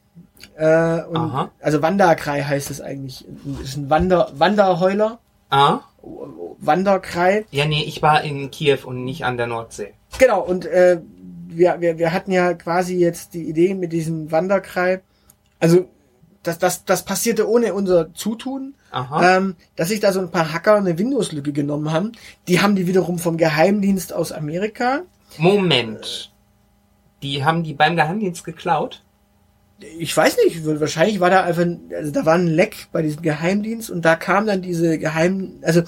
Äh, 0.55 1.03
und, 1.03 1.17
Aha. 1.17 1.51
also 1.61 1.81
Wanderkrei 1.81 2.41
heißt 2.43 2.71
es 2.71 2.81
eigentlich. 2.81 3.25
Ist 3.63 3.77
ein 3.77 3.89
Wander, 3.89 4.31
Wanderheuler. 4.33 5.19
Ah. 5.49 5.79
Wanderkrei. 6.59 7.45
Ja, 7.51 7.65
nee, 7.65 7.83
ich 7.83 8.01
war 8.01 8.23
in 8.23 8.51
Kiew 8.51 8.79
und 8.85 9.03
nicht 9.03 9.25
an 9.25 9.37
der 9.37 9.47
Nordsee. 9.47 9.93
Genau, 10.17 10.41
und 10.41 10.65
äh, 10.65 10.99
wir, 11.47 11.79
wir, 11.79 11.97
wir 11.97 12.11
hatten 12.11 12.31
ja 12.31 12.53
quasi 12.53 12.97
jetzt 12.97 13.33
die 13.33 13.47
Idee 13.47 13.73
mit 13.73 13.93
diesem 13.93 14.31
Wanderkrei. 14.31 15.01
Also 15.59 15.87
das, 16.47 16.59
das, 16.59 16.85
das 16.85 17.05
passierte 17.05 17.49
ohne 17.49 17.73
unser 17.73 18.13
Zutun, 18.13 18.75
ähm, 19.21 19.55
dass 19.75 19.89
sich 19.89 19.99
da 19.99 20.11
so 20.11 20.19
ein 20.19 20.31
paar 20.31 20.53
Hacker 20.53 20.75
eine 20.75 20.97
Windows-Lücke 20.97 21.51
genommen 21.53 21.91
haben. 21.91 22.11
Die 22.47 22.61
haben 22.61 22.75
die 22.75 22.87
wiederum 22.87 23.19
vom 23.19 23.37
Geheimdienst 23.37 24.13
aus 24.13 24.31
Amerika. 24.31 25.01
Moment. 25.37 26.31
Die 27.21 27.43
haben 27.43 27.63
die 27.63 27.73
beim 27.73 27.95
Geheimdienst 27.95 28.43
geklaut? 28.43 29.01
Ich 29.99 30.15
weiß 30.15 30.37
nicht, 30.45 30.65
wahrscheinlich 30.79 31.19
war 31.19 31.29
da 31.29 31.43
einfach, 31.43 31.65
also 31.93 32.11
da 32.11 32.25
war 32.25 32.35
ein 32.35 32.47
Leck 32.47 32.87
bei 32.93 33.01
diesem 33.01 33.21
Geheimdienst 33.21 33.89
und 33.89 34.03
da 34.05 34.15
kam 34.15 34.45
dann 34.45 34.61
diese 34.61 34.97
Geheim, 34.97 35.59
also 35.63 35.81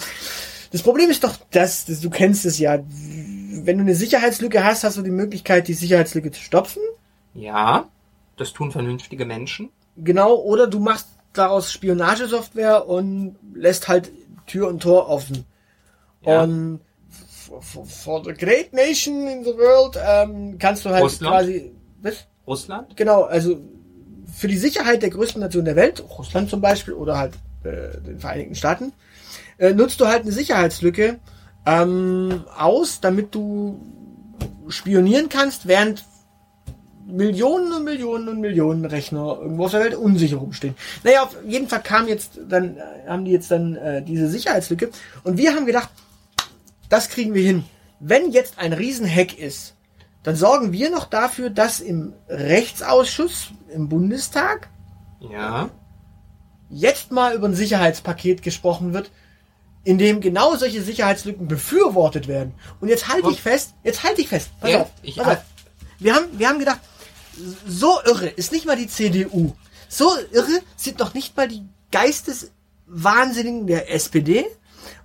das 0.72 0.84
Problem 0.84 1.10
ist 1.10 1.24
doch, 1.24 1.38
dass, 1.52 1.86
dass 1.86 2.02
du 2.02 2.10
kennst 2.10 2.46
es 2.46 2.60
ja, 2.60 2.80
wenn 2.80 3.78
du 3.78 3.84
eine 3.84 3.96
Sicherheitslücke 3.96 4.64
hast, 4.64 4.84
hast 4.84 4.98
du 4.98 5.02
die 5.02 5.12
Möglichkeit, 5.12 5.70
die 5.70 5.74
Sicherheitslücke 5.74 6.32
zu 6.32 6.42
stopfen. 6.42 6.82
Ja, 7.34 7.88
das 8.36 8.52
tun 8.52 8.72
vernünftige 8.72 9.26
Menschen. 9.26 9.70
Genau, 9.98 10.36
oder 10.36 10.68
du 10.68 10.80
machst 10.80 11.08
daraus 11.34 11.72
Spionagesoftware 11.72 12.88
und 12.88 13.36
lässt 13.54 13.88
halt 13.88 14.12
Tür 14.46 14.68
und 14.68 14.82
Tor 14.82 15.10
offen. 15.10 15.46
Ja. 16.26 16.44
Und 16.44 16.82
for, 17.62 17.86
for, 17.86 18.24
the 18.24 18.34
great 18.34 18.74
nation 18.74 19.28
in 19.28 19.44
the 19.44 19.52
world 19.52 19.98
ähm, 20.04 20.58
kannst 20.60 20.86
du 20.86 20.90
halt 20.90 21.04
Russland? 21.04 21.34
quasi. 21.34 21.72
Was? 22.02 22.28
Russland? 22.46 22.96
Genau, 22.96 23.24
also 23.24 23.60
für 24.34 24.48
die 24.48 24.58
Sicherheit 24.58 25.02
der 25.02 25.10
größten 25.10 25.42
Nation 25.42 25.66
der 25.66 25.76
Welt, 25.76 26.04
Russland 26.18 26.50
zum 26.50 26.62
Beispiel, 26.62 26.94
oder 26.94 27.18
halt 27.18 27.34
äh, 27.64 28.00
den 28.02 28.20
Vereinigten 28.20 28.56
Staaten, 28.56 28.94
äh, 29.58 29.74
nutzt 29.74 30.00
du 30.00 30.08
halt 30.08 30.24
eine 30.24 30.32
Sicherheitslücke 30.32 31.20
ähm, 31.66 32.46
aus, 32.56 33.02
damit 33.02 33.34
du 33.34 33.80
spionieren 34.70 35.30
kannst, 35.30 35.68
während 35.68 36.06
Millionen 37.08 37.72
und 37.72 37.84
Millionen 37.86 38.28
und 38.28 38.42
Millionen 38.42 38.86
Rechner 38.86 39.38
irgendwo 39.42 39.66
auf 39.66 39.72
der 39.72 39.80
Welt 39.80 39.96
unsicher 39.96 40.38
rumstehen. 40.38 40.76
Naja, 41.04 41.24
auf 41.24 41.36
jeden 41.46 41.68
Fall 41.70 41.82
kam 41.82 42.08
jetzt 42.08 42.40
dann, 42.50 42.78
äh, 42.78 42.82
haben 43.08 43.24
die 43.26 43.32
jetzt 43.32 43.50
dann 43.50 43.76
äh, 43.76 44.02
diese 44.04 44.28
Sicherheitslücke 44.30 44.90
und 45.24 45.38
wir 45.38 45.56
haben 45.56 45.66
gedacht, 45.66 45.90
das 46.90 47.10
kriegen 47.10 47.34
wir 47.34 47.44
hin. 47.44 47.64
Wenn 48.00 48.32
jetzt 48.32 48.60
ein 48.60 48.74
Riesenhack 48.74 49.38
ist, 49.40 49.74
dann 50.24 50.36
sorgen 50.36 50.72
wir 50.74 50.90
noch 50.90 51.06
dafür, 51.06 51.50
dass 51.50 51.80
im 51.80 52.14
Rechtsausschuss 52.28 53.52
im 53.74 53.88
Bundestag 53.90 54.70
Ja. 55.22 55.70
jetzt 56.70 57.12
mal 57.12 57.34
über 57.34 57.48
ein 57.48 57.56
Sicherheitspaket 57.56 58.42
gesprochen 58.44 58.94
wird, 58.94 59.10
in 59.86 59.98
dem 59.98 60.20
genau 60.20 60.56
solche 60.58 60.82
Sicherheitslücken 60.82 61.48
befürwortet 61.48 62.28
werden. 62.28 62.54
Und 62.82 62.90
jetzt 62.90 63.08
halte 63.08 63.30
ich 63.32 63.42
fest, 63.42 63.74
jetzt 63.86 64.04
halte 64.04 64.20
ich 64.20 64.28
fest, 64.28 64.50
pass 64.60 64.72
Ja, 64.72 64.82
auf, 64.82 64.92
pass 65.16 65.28
auf. 65.28 65.44
Wir 66.00 66.14
haben, 66.14 66.26
wir 66.34 66.48
haben 66.50 66.60
gedacht, 66.60 66.80
so 67.68 68.00
irre 68.06 68.28
ist 68.28 68.52
nicht 68.52 68.66
mal 68.66 68.76
die 68.78 68.88
CDU. 68.88 69.54
So 69.90 70.12
irre 70.32 70.60
sind 70.76 71.00
noch 71.00 71.14
nicht 71.14 71.36
mal 71.38 71.48
die 71.48 71.64
Geisteswahnsinnigen 71.92 73.68
der 73.68 73.94
SPD. 73.94 74.46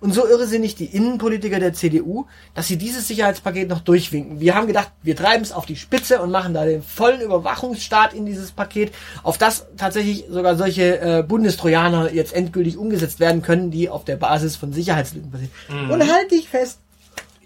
Und 0.01 0.13
so 0.13 0.27
irre 0.27 0.47
sind 0.47 0.63
nicht 0.63 0.79
die 0.81 0.87
Innenpolitiker 0.87 1.61
der 1.61 1.73
CDU, 1.75 2.27
dass 2.55 2.67
sie 2.69 2.77
dieses 2.77 3.07
Sicherheitspaket 3.09 3.69
noch 3.69 3.81
durchwinken. 3.81 4.41
Wir 4.41 4.55
haben 4.55 4.67
gedacht, 4.67 4.91
wir 5.03 5.15
treiben 5.17 5.43
es 5.45 5.53
auf 5.53 5.65
die 5.67 5.77
Spitze 5.77 6.21
und 6.21 6.31
machen 6.31 6.55
da 6.55 6.65
den 6.65 6.83
vollen 6.83 7.21
Überwachungsstaat 7.21 8.13
in 8.13 8.27
dieses 8.27 8.51
Paket, 8.53 8.93
auf 9.23 9.39
das 9.39 9.67
tatsächlich 9.77 10.25
sogar 10.29 10.57
solche 10.57 11.01
äh, 11.01 11.23
Bundestrojaner 11.23 12.13
jetzt 12.13 12.33
endgültig 12.33 12.77
umgesetzt 12.77 13.21
werden 13.21 13.43
können, 13.43 13.71
die 13.71 13.89
auf 13.89 14.05
der 14.05 14.17
Basis 14.17 14.57
von 14.57 14.73
Sicherheitslücken 14.73 15.31
passieren. 15.31 15.91
Und 15.91 16.13
halt 16.13 16.31
dich 16.33 16.49
fest, 16.49 16.79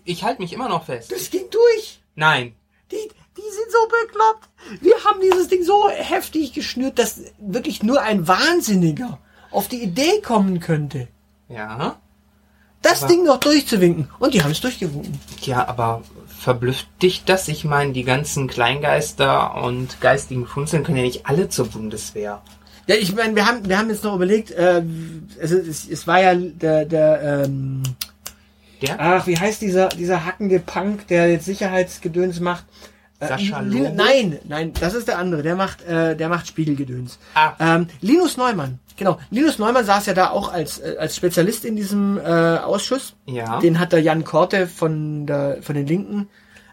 Ich 0.04 0.24
halte 0.24 0.40
mich 0.40 0.52
immer 0.54 0.68
noch 0.68 0.84
fest. 0.86 1.12
das 1.12 1.30
ging 1.30 1.44
durch. 1.50 2.00
Nein. 2.14 2.54
Die, 2.90 2.96
die 3.36 3.42
sind 3.42 3.70
so 3.70 3.78
bekloppt. 3.88 4.82
Wir 4.82 4.94
haben 5.04 5.20
dieses 5.20 5.48
Ding 5.48 5.62
so 5.62 5.88
heftig 5.90 6.52
geschnürt, 6.52 6.98
dass 6.98 7.20
wirklich 7.38 7.82
nur 7.82 8.00
ein 8.02 8.26
Wahnsinniger 8.26 9.18
auf 9.50 9.68
die 9.68 9.82
Idee 9.82 10.20
kommen 10.22 10.60
könnte, 10.60 11.08
Ja. 11.48 11.96
das 12.82 13.02
Aber- 13.02 13.12
Ding 13.12 13.24
noch 13.24 13.38
durchzuwinken. 13.38 14.08
Und 14.18 14.34
die 14.34 14.42
haben 14.42 14.50
es 14.52 14.60
durchgewunken. 14.60 15.18
Ja, 15.42 15.66
aber 15.68 16.02
verblüfft 16.38 16.86
dich 17.02 17.24
das? 17.24 17.48
Ich 17.48 17.64
meine, 17.64 17.92
die 17.92 18.04
ganzen 18.04 18.46
Kleingeister 18.48 19.62
und 19.62 20.00
geistigen 20.00 20.46
Funzeln 20.46 20.84
können 20.84 20.98
ja 20.98 21.02
nicht 21.04 21.26
alle 21.26 21.48
zur 21.48 21.66
Bundeswehr. 21.68 22.42
Ja, 22.86 22.94
ich 22.94 23.14
meine, 23.14 23.34
wir 23.34 23.46
haben, 23.46 23.68
wir 23.68 23.78
haben 23.78 23.90
jetzt 23.90 24.04
noch 24.04 24.14
überlegt, 24.14 24.50
äh, 24.52 24.82
also 25.40 25.56
es, 25.56 25.88
es 25.88 26.06
war 26.06 26.20
ja 26.20 26.34
der, 26.36 26.84
der, 26.84 27.42
ähm, 27.44 27.82
Der? 28.80 29.00
ach, 29.00 29.26
wie 29.26 29.36
heißt 29.38 29.60
dieser, 29.60 29.88
dieser 29.88 30.24
hackende 30.24 30.60
Punk, 30.60 31.08
der 31.08 31.30
jetzt 31.32 31.46
Sicherheitsgedöns 31.46 32.38
macht? 32.40 32.64
Äh, 33.20 33.28
Sascha 33.28 33.60
Lobo? 33.60 33.92
Nein, 33.94 34.38
nein, 34.44 34.72
das 34.78 34.94
ist 34.94 35.08
der 35.08 35.18
andere. 35.18 35.42
Der 35.42 35.56
macht, 35.56 35.82
äh, 35.84 36.16
der 36.16 36.28
macht 36.28 36.46
Spiegelgedöns. 36.48 37.18
Ah. 37.34 37.52
Ähm, 37.58 37.86
Linus 38.00 38.36
Neumann, 38.36 38.78
genau. 38.96 39.18
Linus 39.30 39.58
Neumann 39.58 39.84
saß 39.86 40.06
ja 40.06 40.14
da 40.14 40.30
auch 40.30 40.52
als 40.52 40.78
äh, 40.78 40.96
als 40.98 41.16
Spezialist 41.16 41.64
in 41.64 41.76
diesem 41.76 42.18
äh, 42.18 42.22
Ausschuss. 42.58 43.14
Ja. 43.26 43.58
Den 43.60 43.78
hat 43.78 43.92
der 43.92 44.00
Jan 44.02 44.24
Korte 44.24 44.66
von 44.66 45.26
der 45.26 45.62
von 45.62 45.74
den 45.74 45.86
Linken 45.86 46.28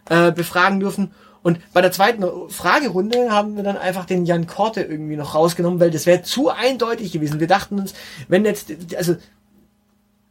äh, 0.09 0.31
befragen 0.31 0.79
dürfen. 0.79 1.11
Und 1.43 1.59
bei 1.73 1.81
der 1.81 1.91
zweiten 1.91 2.23
Fragerunde 2.49 3.29
haben 3.31 3.57
wir 3.57 3.63
dann 3.63 3.75
einfach 3.77 4.05
den 4.05 4.25
Jan 4.25 4.47
Korte 4.47 4.81
irgendwie 4.81 5.17
noch 5.17 5.35
rausgenommen, 5.35 5.79
weil 5.81 5.91
das 5.91 6.05
wäre 6.05 6.23
zu 6.23 6.49
eindeutig 6.49 7.11
gewesen. 7.11 7.41
Wir 7.41 7.47
dachten 7.47 7.79
uns, 7.79 7.93
wenn 8.29 8.45
jetzt, 8.45 8.71
also 8.95 9.17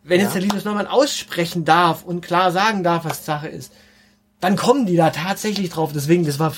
wenn 0.05 0.19
Ja. 0.21 0.25
jetzt 0.25 0.35
der 0.35 0.41
Linus 0.43 0.65
Neumann 0.65 0.87
aussprechen 0.87 1.67
darf 1.67 2.03
und 2.03 2.23
klar 2.23 2.51
sagen 2.51 2.83
darf, 2.83 3.05
was 3.05 3.27
Sache 3.27 3.49
ist, 3.49 3.73
dann 4.43 4.57
kommen 4.57 4.87
die 4.87 4.97
da 4.97 5.11
tatsächlich 5.11 5.71
drauf. 5.71 5.93
Deswegen, 5.95 6.27
das 6.27 6.41
war 6.41 6.53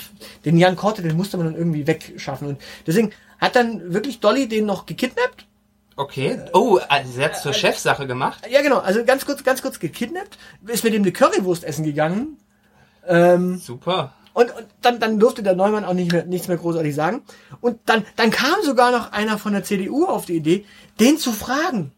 den 0.46 0.56
Jan 0.56 0.74
Korte, 0.74 1.02
den 1.02 1.16
musste 1.16 1.36
man 1.36 1.46
dann 1.46 1.54
irgendwie 1.54 1.86
wegschaffen. 1.86 2.48
Und 2.48 2.60
deswegen 2.86 3.12
hat 3.38 3.56
dann 3.56 3.92
wirklich 3.92 4.20
Dolly 4.20 4.48
den 4.48 4.64
noch 4.64 4.86
gekidnappt. 4.86 5.46
Okay. 5.94 6.40
Oh, 6.54 6.80
also 6.88 7.12
sie 7.12 7.22
hat 7.22 7.38
zur 7.38 7.52
Chefsache 7.52 8.06
gemacht. 8.06 8.42
Ja, 8.50 8.62
genau, 8.62 8.78
also 8.78 9.04
ganz 9.04 9.26
kurz, 9.26 9.44
ganz 9.44 9.60
kurz 9.60 9.78
gekidnappt, 9.78 10.38
ist 10.66 10.82
mit 10.82 10.94
dem 10.94 11.02
eine 11.02 11.12
Currywurst 11.12 11.62
essen 11.62 11.84
gegangen. 11.84 12.38
Ähm, 13.06 13.58
Super. 13.58 14.14
und, 14.32 14.50
und 14.50 14.66
dann, 14.80 14.98
dann 14.98 15.20
durfte 15.20 15.42
der 15.42 15.54
Neumann 15.54 15.84
auch 15.84 15.92
nicht 15.92 16.10
mehr, 16.10 16.24
nichts 16.24 16.48
mehr 16.48 16.56
großartig 16.56 16.94
sagen. 16.94 17.22
Und 17.60 17.80
dann, 17.84 18.06
dann 18.16 18.30
kam 18.30 18.62
sogar 18.62 18.92
noch 18.92 19.12
einer 19.12 19.36
von 19.36 19.52
der 19.52 19.62
CDU 19.62 20.06
auf 20.06 20.24
die 20.24 20.36
Idee, 20.36 20.64
den 21.00 21.18
zu 21.18 21.32
fragen. 21.32 21.92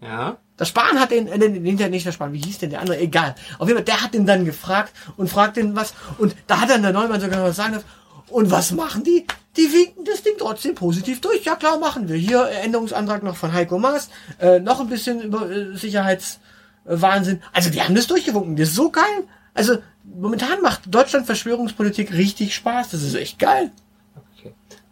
Ja. 0.00 0.38
Der 0.58 0.64
Spahn 0.64 0.98
hat 0.98 1.10
den, 1.10 1.28
äh, 1.28 1.38
den, 1.38 1.62
den, 1.62 1.90
nicht 1.90 2.06
der 2.06 2.12
Spahn, 2.12 2.32
wie 2.32 2.40
hieß 2.40 2.58
denn 2.58 2.70
der 2.70 2.80
andere? 2.80 2.98
Egal. 2.98 3.34
Auf 3.58 3.68
jeden 3.68 3.78
Fall, 3.78 3.84
der 3.84 4.02
hat 4.02 4.14
den 4.14 4.26
dann 4.26 4.44
gefragt 4.44 4.92
und 5.16 5.28
fragt 5.28 5.56
den 5.56 5.76
was. 5.76 5.94
Und 6.18 6.34
da 6.46 6.60
hat 6.60 6.70
dann 6.70 6.82
der 6.82 6.92
Neumann 6.92 7.20
sogar 7.20 7.38
noch 7.38 7.46
was 7.46 7.56
sagen 7.56 7.72
dürfen. 7.72 7.88
Und 8.28 8.50
was 8.50 8.72
machen 8.72 9.04
die? 9.04 9.26
Die 9.56 9.72
winken 9.72 10.04
das 10.04 10.22
Ding 10.22 10.34
trotzdem 10.38 10.74
positiv 10.74 11.20
durch. 11.20 11.44
Ja 11.44 11.56
klar, 11.56 11.78
machen 11.78 12.08
wir. 12.08 12.16
Hier 12.16 12.46
äh, 12.48 12.64
Änderungsantrag 12.64 13.22
noch 13.22 13.36
von 13.36 13.52
Heiko 13.52 13.78
Maas. 13.78 14.08
Äh, 14.38 14.60
noch 14.60 14.80
ein 14.80 14.88
bisschen 14.88 15.20
über 15.20 15.50
äh, 15.50 15.76
Sicherheitswahnsinn. 15.76 17.42
Also 17.52 17.70
die 17.70 17.80
haben 17.82 17.94
das 17.94 18.06
durchgewunken. 18.06 18.56
Das 18.56 18.70
ist 18.70 18.74
so 18.74 18.90
geil. 18.90 19.24
Also 19.54 19.78
momentan 20.04 20.60
macht 20.60 20.82
Deutschland 20.86 21.26
Verschwörungspolitik 21.26 22.12
richtig 22.12 22.54
Spaß. 22.54 22.90
Das 22.90 23.02
ist 23.02 23.14
echt 23.14 23.38
geil. 23.38 23.70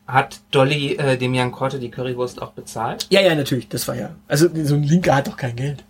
Hat 0.06 0.40
Dolly 0.50 0.96
äh, 0.96 1.16
dem 1.16 1.32
Jan 1.34 1.50
Korte 1.50 1.78
die 1.78 1.90
Currywurst 1.90 2.42
auch 2.42 2.52
bezahlt? 2.52 3.06
Ja, 3.10 3.22
ja, 3.22 3.34
natürlich. 3.34 3.68
Das 3.68 3.88
war 3.88 3.94
ja. 3.96 4.10
Also 4.28 4.48
so 4.64 4.74
ein 4.74 4.82
Linker 4.82 5.14
hat 5.16 5.28
doch 5.28 5.36
kein 5.36 5.56
Geld. 5.56 5.82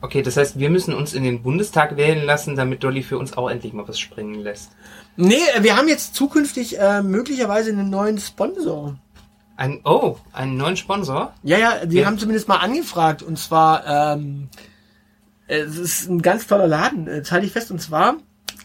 Okay, 0.00 0.22
das 0.22 0.36
heißt, 0.36 0.58
wir 0.58 0.70
müssen 0.70 0.94
uns 0.94 1.12
in 1.14 1.22
den 1.22 1.42
Bundestag 1.42 1.96
wählen 1.96 2.24
lassen, 2.24 2.56
damit 2.56 2.82
Dolly 2.82 3.02
für 3.02 3.18
uns 3.18 3.36
auch 3.36 3.48
endlich 3.50 3.72
mal 3.72 3.86
was 3.86 4.00
springen 4.00 4.40
lässt. 4.40 4.72
Nee, 5.16 5.36
äh, 5.54 5.62
wir 5.62 5.76
haben 5.76 5.88
jetzt 5.88 6.14
zukünftig 6.14 6.78
äh, 6.78 7.02
möglicherweise 7.02 7.70
einen 7.70 7.90
neuen 7.90 8.18
Sponsor. 8.18 8.96
Ein, 9.56 9.80
oh, 9.84 10.16
einen 10.32 10.56
neuen 10.56 10.76
Sponsor? 10.78 11.34
Ja, 11.42 11.58
ja, 11.58 11.84
die 11.86 11.98
Ja. 11.98 12.06
haben 12.06 12.18
zumindest 12.18 12.48
mal 12.48 12.56
angefragt. 12.56 13.22
Und 13.22 13.38
zwar, 13.38 13.86
ähm, 13.86 14.48
es 15.46 15.76
ist 15.76 16.08
ein 16.08 16.22
ganz 16.22 16.46
toller 16.46 16.66
Laden, 16.66 17.06
äh, 17.06 17.18
das 17.20 17.30
halte 17.30 17.46
ich 17.46 17.52
fest. 17.52 17.70
Und 17.70 17.80
zwar, 17.80 18.16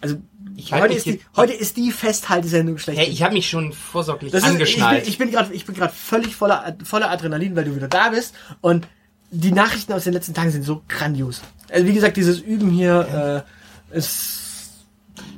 also 0.01 0.15
Ich 0.59 0.73
heute, 0.73 0.95
ist 0.95 1.05
die, 1.05 1.21
heute 1.35 1.53
ist 1.53 1.77
die 1.77 1.91
Festhaltesendung 1.91 2.79
schlecht. 2.79 2.99
Hey, 2.99 3.07
ich 3.07 3.21
habe 3.21 3.35
mich 3.35 3.47
schon 3.47 3.73
vorsorglich 3.73 4.31
das 4.31 4.41
ist, 4.41 4.47
ich 4.47 4.49
bin, 4.49 4.61
angeschnallt. 4.61 5.07
ich 5.07 5.17
bin 5.19 5.29
gerade 5.29 5.53
ich 5.53 5.65
bin 5.67 5.75
gerade 5.75 5.93
völlig 5.93 6.35
voller, 6.35 6.75
voller 6.83 7.11
Adrenalin, 7.11 7.55
weil 7.55 7.65
du 7.65 7.75
wieder 7.75 7.87
da 7.87 8.09
bist. 8.09 8.33
Und 8.61 8.87
die 9.29 9.51
Nachrichten 9.51 9.93
aus 9.93 10.05
den 10.05 10.13
letzten 10.13 10.33
Tagen 10.33 10.49
sind 10.49 10.63
so 10.63 10.81
grandios. 10.87 11.41
Also 11.69 11.85
wie 11.85 11.93
gesagt, 11.93 12.17
dieses 12.17 12.39
Üben 12.39 12.71
hier 12.71 13.45
äh, 13.93 13.97
ist 13.97 14.47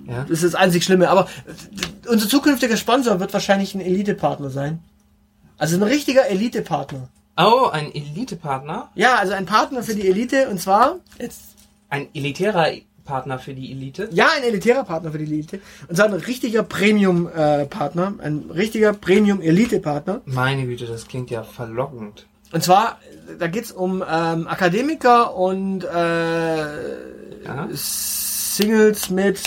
ja. 0.08 0.22
Das 0.24 0.42
ist 0.42 0.54
das 0.54 0.56
einzig 0.56 0.86
Schlimme. 0.86 1.10
Aber 1.10 1.28
äh, 1.46 2.10
unser 2.10 2.30
zukünftiger 2.30 2.78
Sponsor 2.78 3.20
wird 3.20 3.34
wahrscheinlich 3.34 3.76
ein 3.76 3.82
Elite-Partner 3.82 4.50
sein. 4.50 4.80
Also 5.58 5.76
ein 5.76 5.84
richtiger 5.84 6.28
Elite-Partner. 6.28 7.10
Oh, 7.38 7.68
ein 7.72 7.94
Elite-Partner? 7.94 8.90
Ja, 8.96 9.16
also 9.16 9.34
ein 9.34 9.46
Partner 9.46 9.84
für 9.84 9.96
die 9.96 10.08
Elite 10.08 10.50
und 10.50 10.60
zwar 10.60 10.96
jetzt 11.20 11.42
Ein 11.90 12.08
elitärer 12.14 12.72
Partner 13.10 13.40
für 13.40 13.54
die 13.54 13.72
Elite? 13.72 14.08
ja 14.12 14.28
ein 14.38 14.44
elitärer 14.44 14.84
Partner 14.84 15.12
für 15.12 15.18
die 15.18 15.26
Elite 15.26 15.60
und 15.88 15.96
zwar 15.96 16.06
ein 16.06 16.14
richtiger 16.14 16.64
Premium-Partner, 16.64 18.14
ein 18.22 18.36
richtiger 18.54 18.94
Premium-Elite-Partner. 18.94 20.22
Meine 20.26 20.66
Güte, 20.68 20.86
das 20.86 21.08
klingt 21.08 21.30
ja 21.32 21.44
verlockend. 21.44 22.26
Und 22.52 22.64
zwar 22.64 23.00
äh, 23.30 23.38
da 23.38 23.48
geht's 23.48 23.72
um 23.72 24.04
ähm, 24.08 24.48
Akademiker 24.48 25.36
und 25.36 25.84
äh, 25.84 27.46
Ja. 27.46 27.68
Singles 27.74 29.10
mit 29.10 29.40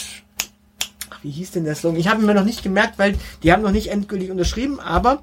Ach, 1.11 1.19
wie 1.23 1.31
hieß 1.31 1.51
denn 1.53 1.65
der 1.65 1.75
Slogan? 1.75 1.99
Ich 2.01 2.09
habe 2.09 2.21
ihn 2.21 2.27
mir 2.27 2.35
noch 2.35 2.45
nicht 2.45 2.63
gemerkt, 2.63 2.99
weil 2.99 3.15
die 3.43 3.53
haben 3.53 3.63
noch 3.63 3.71
nicht 3.79 3.89
endgültig 3.91 4.31
unterschrieben, 4.31 4.81
aber 4.81 5.23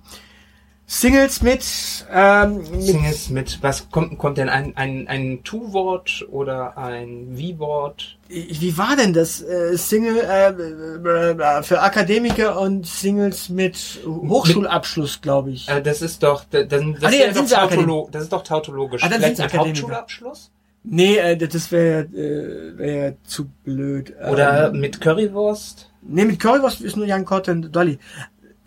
Singles 0.92 1.44
mit, 1.44 1.64
ähm, 2.12 2.64
mit 2.72 2.82
Singles 2.82 3.30
mit, 3.30 3.60
was 3.62 3.92
kommt, 3.92 4.18
kommt 4.18 4.40
denn 4.40 4.50
ein, 4.50 4.76
ein, 4.76 5.08
ein 5.08 5.44
Tu-Wort 5.44 6.26
oder 6.32 6.80
ein 6.80 7.28
Wie-Wort? 7.38 8.18
wie 8.28 8.76
war 8.76 8.96
denn 8.96 9.14
das? 9.14 9.40
Äh, 9.42 9.78
Single 9.78 10.18
äh, 10.18 10.50
äh, 10.50 11.64
für 11.64 11.82
Akademiker 11.82 12.60
und 12.60 12.88
Singles 12.88 13.50
mit 13.50 14.00
Hochschulabschluss, 14.04 15.22
glaube 15.22 15.52
ich. 15.52 15.70
Äh, 15.70 15.84
das 15.84 16.02
ist 16.02 16.24
doch, 16.24 16.44
das, 16.50 16.68
das, 16.68 16.82
Ah, 17.04 17.10
nee, 17.12 17.32
doch 17.34 17.48
tautolo 17.48 18.10
das 18.12 18.24
ist 18.24 18.34
doch 18.34 18.44
tautologisch. 18.44 19.04
Ah, 19.04 19.10
dann 19.10 19.20
Vielleicht 19.22 19.42
Akademiker. 19.42 19.68
Hauptschulabschluss? 19.68 20.50
Nee, 20.84 21.18
äh, 21.18 21.38
das 21.38 21.72
wäre 21.72 22.02
äh, 22.06 22.78
wär 22.80 23.16
zu 23.26 23.46
blöd. 23.64 24.16
Oder 24.28 24.72
Ähm, 24.74 24.80
mit 24.80 25.00
Currywurst? 25.00 25.92
Nee, 26.02 26.26
mit 26.26 26.40
Currywurst 26.40 26.82
ist 26.82 26.98
nur 26.98 27.06
Jan 27.06 27.26
Korte 27.26 27.52
und 27.52 27.76
Dolly. 27.76 28.00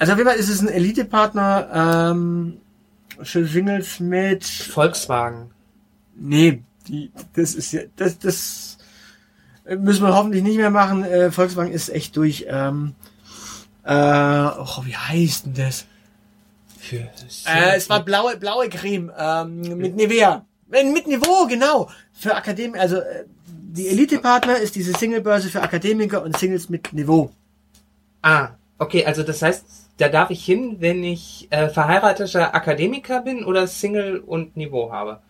Also 0.03 0.15
auf 0.15 0.19
jeden 0.19 0.31
Fall 0.31 0.39
ist 0.41 0.49
es 0.49 0.61
ein 0.61 0.67
Elite-Partner, 0.67 2.11
ähm, 2.11 2.59
für 3.23 3.47
Singles 3.47 4.01
mit, 4.01 4.45
Volkswagen. 4.45 5.53
nee, 6.17 6.65
die, 6.89 7.13
das 7.35 7.55
ist 7.55 7.71
ja, 7.71 7.83
das, 7.95 8.19
das 8.19 8.79
müssen 9.65 10.05
wir 10.05 10.13
hoffentlich 10.17 10.43
nicht 10.43 10.57
mehr 10.57 10.71
machen. 10.71 11.05
Äh, 11.05 11.31
Volkswagen 11.31 11.71
ist 11.71 11.89
echt 11.89 12.17
durch. 12.17 12.47
Ähm, 12.49 12.97
äh, 13.85 13.93
oh, 13.95 14.85
wie 14.85 14.97
heißt 14.97 15.47
denn 15.47 15.55
das? 15.55 15.87
Für 16.81 17.09
Äh, 17.47 17.77
es 17.77 17.89
war 17.89 18.05
blaue, 18.05 18.37
blaue 18.39 18.69
Creme, 18.69 19.13
ähm, 19.17 19.61
mit 19.79 19.95
Nivea. 19.95 20.45
Äh, 20.73 20.83
Mit 20.83 21.07
Niveau, 21.07 21.47
genau. 21.47 21.89
Für 22.13 22.35
Akademiker, 22.35 22.81
also 22.81 22.97
äh, 22.97 23.25
die 23.47 23.87
Elite-Partner 23.87 24.57
ist 24.57 24.75
diese 24.75 24.99
Singlebörse 24.99 25.49
für 25.49 25.63
Akademiker 25.63 26.25
und 26.25 26.37
Singles 26.37 26.69
mit 26.69 26.93
Niveau. 26.93 27.31
Ah, 28.21 28.49
okay, 28.83 29.05
also 29.07 29.23
das 29.23 29.41
heißt, 29.43 29.65
da 29.99 30.09
darf 30.09 30.31
ich 30.31 30.45
hin, 30.45 30.77
wenn 30.81 31.03
ich 31.05 31.47
äh, 31.51 31.69
verheirateter 31.69 32.55
Akademiker 32.55 33.21
bin 33.23 33.45
oder 33.45 33.67
Single 33.67 34.19
und 34.19 34.57
Niveau 34.57 34.93
habe. 34.93 35.21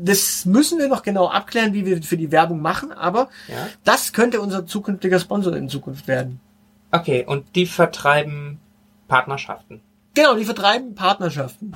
Das 0.00 0.44
müssen 0.44 0.78
wir 0.78 0.88
noch 0.88 1.02
genau 1.02 1.28
abklären, 1.28 1.72
wie 1.74 1.84
wir 1.86 2.02
für 2.02 2.16
die 2.16 2.32
Werbung 2.32 2.60
machen, 2.60 2.90
aber 2.90 3.28
Ja. 3.48 3.68
das 3.84 4.12
könnte 4.12 4.40
unser 4.40 4.66
zukünftiger 4.66 5.20
Sponsor 5.20 5.54
in 5.54 5.68
Zukunft 5.68 6.08
werden. 6.08 6.40
Okay, 6.90 7.24
und 7.26 7.54
die 7.54 7.66
vertreiben 7.66 8.58
Partnerschaften. 9.08 9.80
Genau, 10.14 10.34
die 10.34 10.44
vertreiben 10.44 10.94
Partnerschaften. 10.94 11.74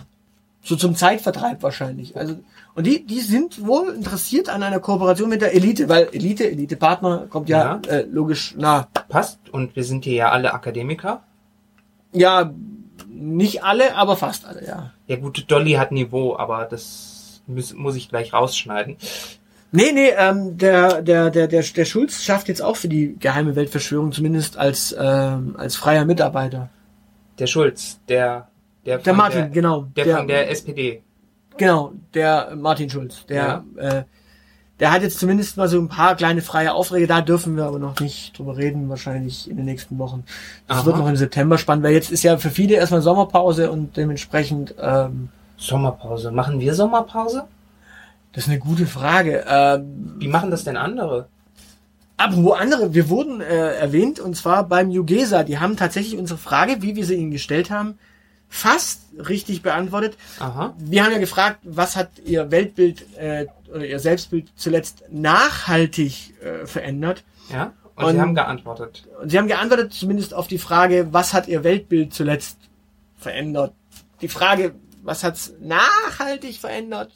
So 0.65 0.77
zum 0.77 0.95
Zeitvertreib 0.95 1.63
wahrscheinlich. 1.63 2.17
Also, 2.17 2.37
und 2.75 2.87
die, 2.87 3.05
die 3.05 3.21
sind 3.21 3.67
wohl 3.67 3.93
interessiert 3.93 4.49
an 4.49 4.63
einer 4.63 4.79
Kooperation 4.79 5.29
mit 5.29 5.43
der 5.43 5.55
Elite, 5.55 5.89
weil 5.89 6.09
Elite, 6.13 6.49
Elite-Partner 6.49 7.27
kommt 7.29 7.49
ja, 7.49 7.81
Ja. 7.85 7.91
Äh, 7.91 8.03
logisch 8.03 8.55
nah. 8.57 8.87
Passt. 9.09 9.41
Und 9.51 9.75
wir 9.75 9.83
sind 9.83 10.05
hier 10.05 10.15
ja 10.15 10.31
alle 10.31 10.55
Akademiker. 10.55 11.25
Ja, 12.13 12.53
nicht 13.09 13.65
alle, 13.65 13.97
aber 13.97 14.17
fast 14.17 14.45
alle, 14.45 14.65
ja. 14.65 14.93
Ja 15.09 15.17
gut, 15.17 15.45
Dolly 15.51 15.73
hat 15.73 15.91
Niveau, 15.91 16.37
aber 16.37 16.65
das 16.67 17.43
muss, 17.47 17.75
muss 17.75 17.97
ich 17.97 18.09
gleich 18.09 18.33
rausschneiden. 18.33 18.97
Nee, 19.73 19.91
nee, 19.93 20.11
ähm, 20.17 20.59
der, 20.59 21.03
der, 21.03 21.31
der, 21.31 21.49
der, 21.49 21.63
der 21.63 21.85
Schulz 21.85 22.23
schafft 22.23 22.49
jetzt 22.49 22.63
auch 22.63 22.77
für 22.77 22.89
die 22.89 23.17
geheime 23.19 23.57
Weltverschwörung, 23.57 24.13
zumindest 24.13 24.59
als, 24.59 24.95
ähm, 24.99 25.57
als 25.57 25.77
freier 25.77 26.05
Mitarbeiter. 26.05 26.69
Der 27.39 27.47
Schulz, 27.47 27.99
der 28.09 28.49
der, 28.85 28.99
Der 28.99 29.15
Martin, 29.15 29.41
der, 29.41 29.49
genau. 29.51 29.87
der, 29.97 30.17
von 30.17 30.29
der 30.29 30.51
SPD. 30.51 31.03
Genau, 31.57 31.93
der 32.15 32.55
Martin 32.57 32.91
Schulz. 32.91 33.27
Der, 33.27 33.65
äh, 33.77 34.03
der 34.81 34.91
hat 34.91 35.03
jetzt 35.03 35.19
zumindest 35.21 35.57
mal 35.57 35.69
so 35.69 35.79
ein 35.79 35.89
paar 35.89 36.17
kleine 36.17 36.43
freie 36.43 36.73
Aufträge, 36.73 37.07
da 37.07 37.21
dürfen 37.21 37.57
wir 37.57 37.65
aber 37.65 37.79
noch 37.79 38.01
nicht 38.01 38.37
drüber 38.37 38.57
reden, 38.57 38.89
wahrscheinlich 38.89 39.49
in 39.49 39.57
den 39.57 39.67
nächsten 39.67 39.99
Wochen. 39.99 40.25
Das 40.67 40.79
Aha. 40.79 40.87
wird 40.87 40.97
noch 40.97 41.09
im 41.09 41.17
September 41.17 41.59
spannend, 41.59 41.85
weil 41.85 41.93
jetzt 41.93 42.11
ist 42.11 42.23
ja 42.23 42.37
für 42.39 42.51
viele 42.51 42.75
erstmal 42.75 43.03
Sommerpause 43.03 43.71
und 43.71 43.97
dementsprechend, 43.97 44.75
ähm, 44.81 45.29
Sommerpause. 45.57 46.33
Machen 46.33 46.59
wir 46.59 46.75
Sommerpause? 46.75 47.45
das 48.33 48.45
ist 48.45 48.51
eine 48.51 48.59
gute 48.59 48.87
Frage. 48.87 49.45
Ähm, 49.47 50.15
Wie 50.19 50.29
machen 50.29 50.51
das 50.51 50.65
denn 50.65 50.77
andere? 50.77 51.29
Apropos 52.17 52.59
andere, 52.59 52.95
wir 52.95 53.09
wurden 53.09 53.41
äh, 53.41 53.75
erwähnt 53.75 54.21
und 54.21 54.37
zwar 54.37 54.67
beim 54.67 54.91
Jugesa. 54.91 55.43
Die 55.45 55.59
haben 55.59 55.77
tatsächlich 55.77 56.19
unsere 56.19 56.39
Frage, 56.39 56.83
wie 56.83 56.97
wir 56.97 57.05
sie 57.05 57.15
ihnen 57.15 57.31
gestellt 57.31 57.71
haben, 57.71 57.99
fast 58.53 59.01
richtig 59.17 59.63
beantwortet. 59.63 60.19
Aha. 60.39 60.75
Wir 60.79 61.03
haben 61.05 61.13
ja 61.13 61.19
gefragt, 61.19 61.61
was 61.63 61.97
hat 61.97 62.11
ihr 62.25 62.51
Weltbild 62.51 63.07
äh, 63.17 63.47
oder 63.75 63.87
ihr 63.87 63.99
Selbstbild 63.99 64.49
zuletzt 64.57 65.05
nachhaltig 65.11 66.35
äh, 66.43 66.67
verändert? 66.67 67.25
Ja. 67.51 67.73
Und, 67.97 68.05
Und- 68.05 68.15
sie 68.15 68.21
haben 68.21 68.35
geantwortet. 68.35 69.05
Und 69.23 69.31
sie 69.31 69.39
haben 69.39 69.49
geantwortet 69.49 69.95
zumindest 69.95 70.35
auf 70.35 70.49
die 70.49 70.59
Frage, 70.59 71.09
was 71.13 71.33
hat 71.33 71.49
ihr 71.49 71.65
Weltbild 71.65 72.13
zuletzt 72.13 72.59
verändert? 73.17 73.73
Die 74.21 74.29
Frage, 74.29 74.75
was 75.03 75.25
hat's 75.25 75.55
nachhaltig 75.61 76.59
verändert, 76.61 77.11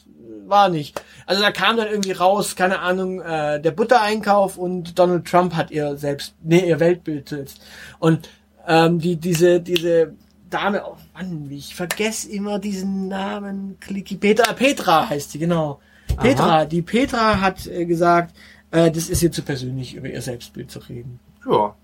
war 0.46 0.70
nicht. 0.70 1.00
Also 1.26 1.42
da 1.42 1.50
kam 1.50 1.76
dann 1.76 1.88
irgendwie 1.88 2.12
raus, 2.12 2.56
keine 2.56 2.78
Ahnung, 2.80 3.20
äh, 3.20 3.60
der 3.60 3.72
Buttereinkauf 3.72 4.56
und 4.56 4.98
Donald 4.98 5.26
Trump 5.26 5.54
hat 5.54 5.70
ihr 5.70 5.96
selbst, 5.96 6.34
nee, 6.42 6.66
ihr 6.66 6.80
Weltbild 6.80 7.28
zuletzt. 7.28 7.60
Und 7.98 8.28
ähm, 8.66 8.98
die, 9.00 9.16
diese, 9.16 9.60
diese 9.60 10.14
Dame, 10.50 10.82
oh 10.86 10.96
Mann, 11.14 11.50
ich 11.50 11.74
vergesse 11.74 12.30
immer 12.30 12.58
diesen 12.58 13.08
Namen, 13.08 13.76
Klicki, 13.80 14.16
Petra, 14.16 14.52
Petra 14.52 15.08
heißt 15.08 15.32
sie, 15.32 15.38
genau. 15.38 15.80
Petra, 16.16 16.64
die 16.64 16.82
Petra 16.82 17.40
hat 17.40 17.66
äh, 17.66 17.84
gesagt, 17.84 18.34
äh, 18.70 18.90
das 18.90 19.08
ist 19.08 19.22
ihr 19.22 19.32
zu 19.32 19.42
persönlich, 19.42 19.94
über 19.94 20.08
ihr 20.08 20.22
Selbstbild 20.22 20.70
zu 20.70 20.78
reden. 20.80 21.20
Ja. 21.48 21.74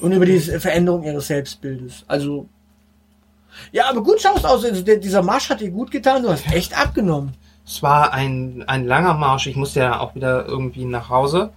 Und 0.00 0.12
über 0.12 0.26
die 0.26 0.38
Veränderung 0.38 1.02
ihres 1.02 1.26
Selbstbildes. 1.26 2.04
Also. 2.06 2.48
Ja, 3.72 3.90
aber 3.90 4.02
gut 4.02 4.20
schaust 4.20 4.46
aus. 4.46 4.64
Also, 4.64 4.82
der, 4.82 4.98
dieser 4.98 5.22
Marsch 5.22 5.50
hat 5.50 5.60
dir 5.60 5.70
gut 5.70 5.90
getan. 5.90 6.22
Du 6.22 6.28
hast 6.28 6.46
echt 6.52 6.78
abgenommen. 6.78 7.34
Es 7.66 7.82
war 7.82 8.12
ein, 8.12 8.64
ein 8.66 8.86
langer 8.86 9.14
Marsch. 9.14 9.48
Ich 9.48 9.56
musste 9.56 9.80
ja 9.80 10.00
auch 10.00 10.14
wieder 10.14 10.46
irgendwie 10.46 10.84
nach 10.84 11.08
Hause. 11.08 11.50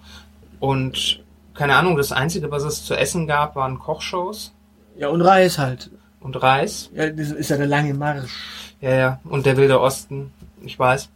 Und 0.60 1.24
keine 1.54 1.76
Ahnung, 1.76 1.96
das 1.96 2.12
Einzige, 2.12 2.50
was 2.50 2.64
es 2.64 2.84
zu 2.84 2.96
essen 2.96 3.28
gab, 3.28 3.56
waren 3.56 3.78
Kochshows 3.78 4.54
Ja, 4.98 5.10
und 5.10 5.22
Reis 5.22 5.60
halt. 5.60 5.92
Und 6.24 6.42
Reis. 6.42 6.90
Ja, 6.96 7.10
das 7.10 7.32
ist 7.32 7.50
ja 7.50 7.58
der 7.58 7.68
lange 7.68 7.94
Marsch. 7.94 8.32
Ja, 8.82 8.92
ja. 8.96 9.20
Und 9.26 9.46
der 9.46 9.58
Wilde 9.58 9.80
Osten. 9.80 10.32
Ich 10.64 10.78
weiß. 10.80 11.10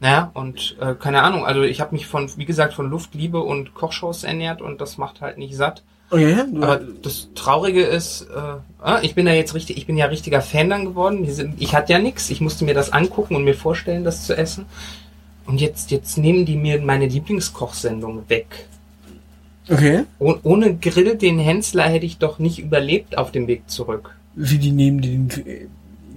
Naja, 0.00 0.30
und 0.34 0.76
äh, 0.80 0.94
keine 0.94 1.22
Ahnung, 1.22 1.46
also 1.46 1.62
ich 1.62 1.80
habe 1.80 1.94
mich 1.94 2.06
von, 2.06 2.30
wie 2.36 2.44
gesagt, 2.44 2.74
von 2.74 2.90
Luft, 2.90 3.14
Liebe 3.14 3.40
und 3.40 3.74
Kochshows 3.74 4.24
ernährt 4.24 4.60
und 4.60 4.80
das 4.80 4.98
macht 4.98 5.20
halt 5.22 5.38
nicht 5.38 5.56
satt. 5.56 5.82
Okay, 6.10 6.36
du, 6.52 6.62
Aber 6.62 6.80
das 7.02 7.28
Traurige 7.34 7.82
ist, 7.82 8.22
äh, 8.32 8.58
ah, 8.82 8.98
ich 9.02 9.14
bin 9.14 9.26
da 9.26 9.32
jetzt 9.32 9.54
richtig, 9.54 9.76
ich 9.78 9.86
bin 9.86 9.96
ja 9.96 10.06
richtiger 10.06 10.42
Fan 10.42 10.68
dann 10.70 10.84
geworden. 10.84 11.28
Sind- 11.32 11.54
Ich 11.60 11.74
hatte 11.74 11.92
ja 11.94 11.98
nichts, 11.98 12.28
ich 12.30 12.40
musste 12.42 12.64
mir 12.66 12.74
das 12.74 12.92
angucken 12.92 13.34
und 13.36 13.44
mir 13.44 13.54
vorstellen, 13.54 14.04
das 14.04 14.26
zu 14.26 14.36
essen. 14.36 14.66
Und 15.46 15.60
jetzt, 15.60 15.90
jetzt 15.90 16.18
nehmen 16.18 16.44
die 16.44 16.56
mir 16.56 16.80
meine 16.80 17.06
Lieblingskochsendung 17.06 18.28
weg. 18.28 18.66
Okay. 19.68 20.04
Oh, 20.18 20.34
ohne 20.42 20.76
Grill 20.76 21.16
den 21.16 21.38
Hensler 21.38 21.84
hätte 21.84 22.06
ich 22.06 22.18
doch 22.18 22.38
nicht 22.38 22.58
überlebt 22.58 23.18
auf 23.18 23.32
dem 23.32 23.46
Weg 23.46 23.68
zurück. 23.70 24.16
Wie 24.34 24.58
die 24.58 24.72
nehmen 24.72 25.00
den. 25.00 25.28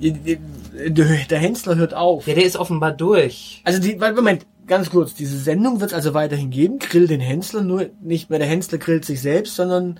Der 0.01 1.39
Hensler 1.39 1.75
hört 1.75 1.93
auf. 1.93 2.27
Ja, 2.27 2.35
der 2.35 2.45
ist 2.45 2.57
offenbar 2.57 2.91
durch. 2.91 3.62
Also 3.65 3.81
die, 3.81 3.95
Moment, 3.95 4.45
ganz 4.65 4.89
kurz, 4.89 5.13
diese 5.13 5.38
Sendung 5.38 5.81
wird 5.81 5.91
es 5.91 5.95
also 5.95 6.13
weiterhin 6.13 6.51
geben. 6.51 6.79
Grill 6.79 7.07
den 7.07 7.19
Hensler, 7.19 7.62
nur 7.62 7.89
nicht 8.01 8.29
mehr 8.29 8.39
der 8.39 8.47
Hensler 8.47 8.77
grillt 8.77 9.03
sich 9.03 9.21
selbst, 9.21 9.55
sondern 9.55 9.99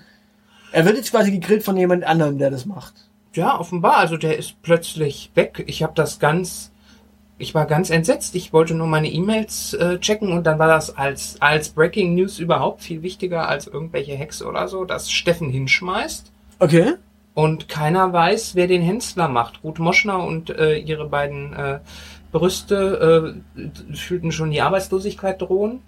er 0.72 0.86
wird 0.86 0.96
jetzt 0.96 1.10
quasi 1.10 1.30
gegrillt 1.30 1.64
von 1.64 1.76
jemand 1.76 2.04
anderem, 2.04 2.38
der 2.38 2.50
das 2.50 2.64
macht. 2.64 2.94
Ja, 3.34 3.58
offenbar. 3.58 3.96
Also 3.96 4.16
der 4.16 4.38
ist 4.38 4.62
plötzlich 4.62 5.30
weg. 5.34 5.64
Ich 5.66 5.82
habe 5.82 5.92
das 5.94 6.18
ganz, 6.18 6.69
ich 7.40 7.54
war 7.54 7.66
ganz 7.66 7.90
entsetzt. 7.90 8.34
Ich 8.34 8.52
wollte 8.52 8.74
nur 8.74 8.86
meine 8.86 9.10
E-Mails 9.10 9.74
äh, 9.74 9.98
checken 9.98 10.32
und 10.32 10.44
dann 10.46 10.58
war 10.58 10.68
das 10.68 10.96
als 10.96 11.40
als 11.40 11.70
Breaking 11.70 12.14
News 12.14 12.38
überhaupt 12.38 12.82
viel 12.82 13.02
wichtiger 13.02 13.48
als 13.48 13.66
irgendwelche 13.66 14.14
Hexe 14.14 14.46
oder 14.46 14.68
so, 14.68 14.84
dass 14.84 15.10
Steffen 15.10 15.50
hinschmeißt 15.50 16.30
Okay. 16.58 16.94
und 17.34 17.68
keiner 17.68 18.12
weiß, 18.12 18.54
wer 18.54 18.66
den 18.66 18.82
Hensler 18.82 19.28
macht. 19.28 19.64
Ruth 19.64 19.78
Moschner 19.78 20.22
und 20.24 20.50
äh, 20.50 20.76
ihre 20.76 21.08
beiden 21.08 21.52
äh, 21.54 21.80
Brüste 22.32 23.34
äh, 23.56 23.96
fühlten 23.96 24.30
schon 24.32 24.50
die 24.50 24.60
Arbeitslosigkeit 24.60 25.40
drohen. 25.40 25.80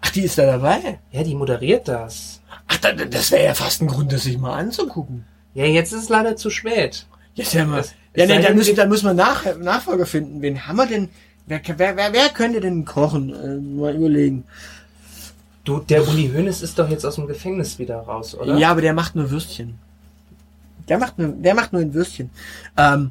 Ach, 0.00 0.10
die 0.10 0.22
ist 0.22 0.38
da 0.38 0.46
dabei? 0.46 1.00
Ja, 1.10 1.22
die 1.22 1.34
moderiert 1.34 1.88
das. 1.88 2.40
Ach, 2.68 2.78
da, 2.78 2.92
das 2.92 3.30
wäre 3.32 3.44
ja 3.44 3.54
fast 3.54 3.82
ein 3.82 3.88
Grund, 3.88 4.12
das 4.12 4.22
sich 4.22 4.38
mal 4.38 4.54
anzugucken. 4.56 5.26
Ja, 5.54 5.64
jetzt 5.64 5.92
ist 5.92 6.04
es 6.04 6.08
leider 6.08 6.36
zu 6.36 6.50
spät. 6.50 7.06
Ja, 7.38 7.44
ist 7.44 7.54
ja 7.54 7.64
mal. 7.64 7.84
Ja, 8.16 8.26
nee, 8.26 8.26
sei 8.26 8.40
da 8.42 8.48
denn, 8.48 8.56
müssen, 8.56 8.68
wir- 8.68 8.76
da 8.76 8.86
müssen 8.86 9.06
wir 9.06 9.14
nach, 9.14 9.44
Nachfolger 9.58 10.06
finden. 10.06 10.42
Wen 10.42 10.66
haben 10.66 10.76
wir 10.76 10.86
denn? 10.86 11.08
Wer, 11.46 11.60
wer, 11.76 11.96
wer, 11.96 12.12
wer 12.12 12.28
könnte 12.30 12.60
denn 12.60 12.84
kochen? 12.84 13.32
Äh, 13.34 13.56
mal 13.80 13.94
überlegen. 13.94 14.44
Du, 15.64 15.78
der 15.80 16.06
Uli 16.08 16.30
Hoeneß 16.34 16.62
ist 16.62 16.78
doch 16.78 16.88
jetzt 16.88 17.04
aus 17.04 17.14
dem 17.16 17.26
Gefängnis 17.26 17.78
wieder 17.78 17.98
raus, 17.98 18.34
oder? 18.34 18.56
Ja, 18.56 18.70
aber 18.70 18.80
der 18.80 18.92
macht 18.92 19.14
nur 19.16 19.30
Würstchen. 19.30 19.78
Der 20.88 20.98
macht 20.98 21.18
nur, 21.18 21.28
der 21.28 21.54
macht 21.54 21.72
nur 21.72 21.82
ein 21.82 21.92
Würstchen. 21.94 22.30
Ähm, 22.76 23.10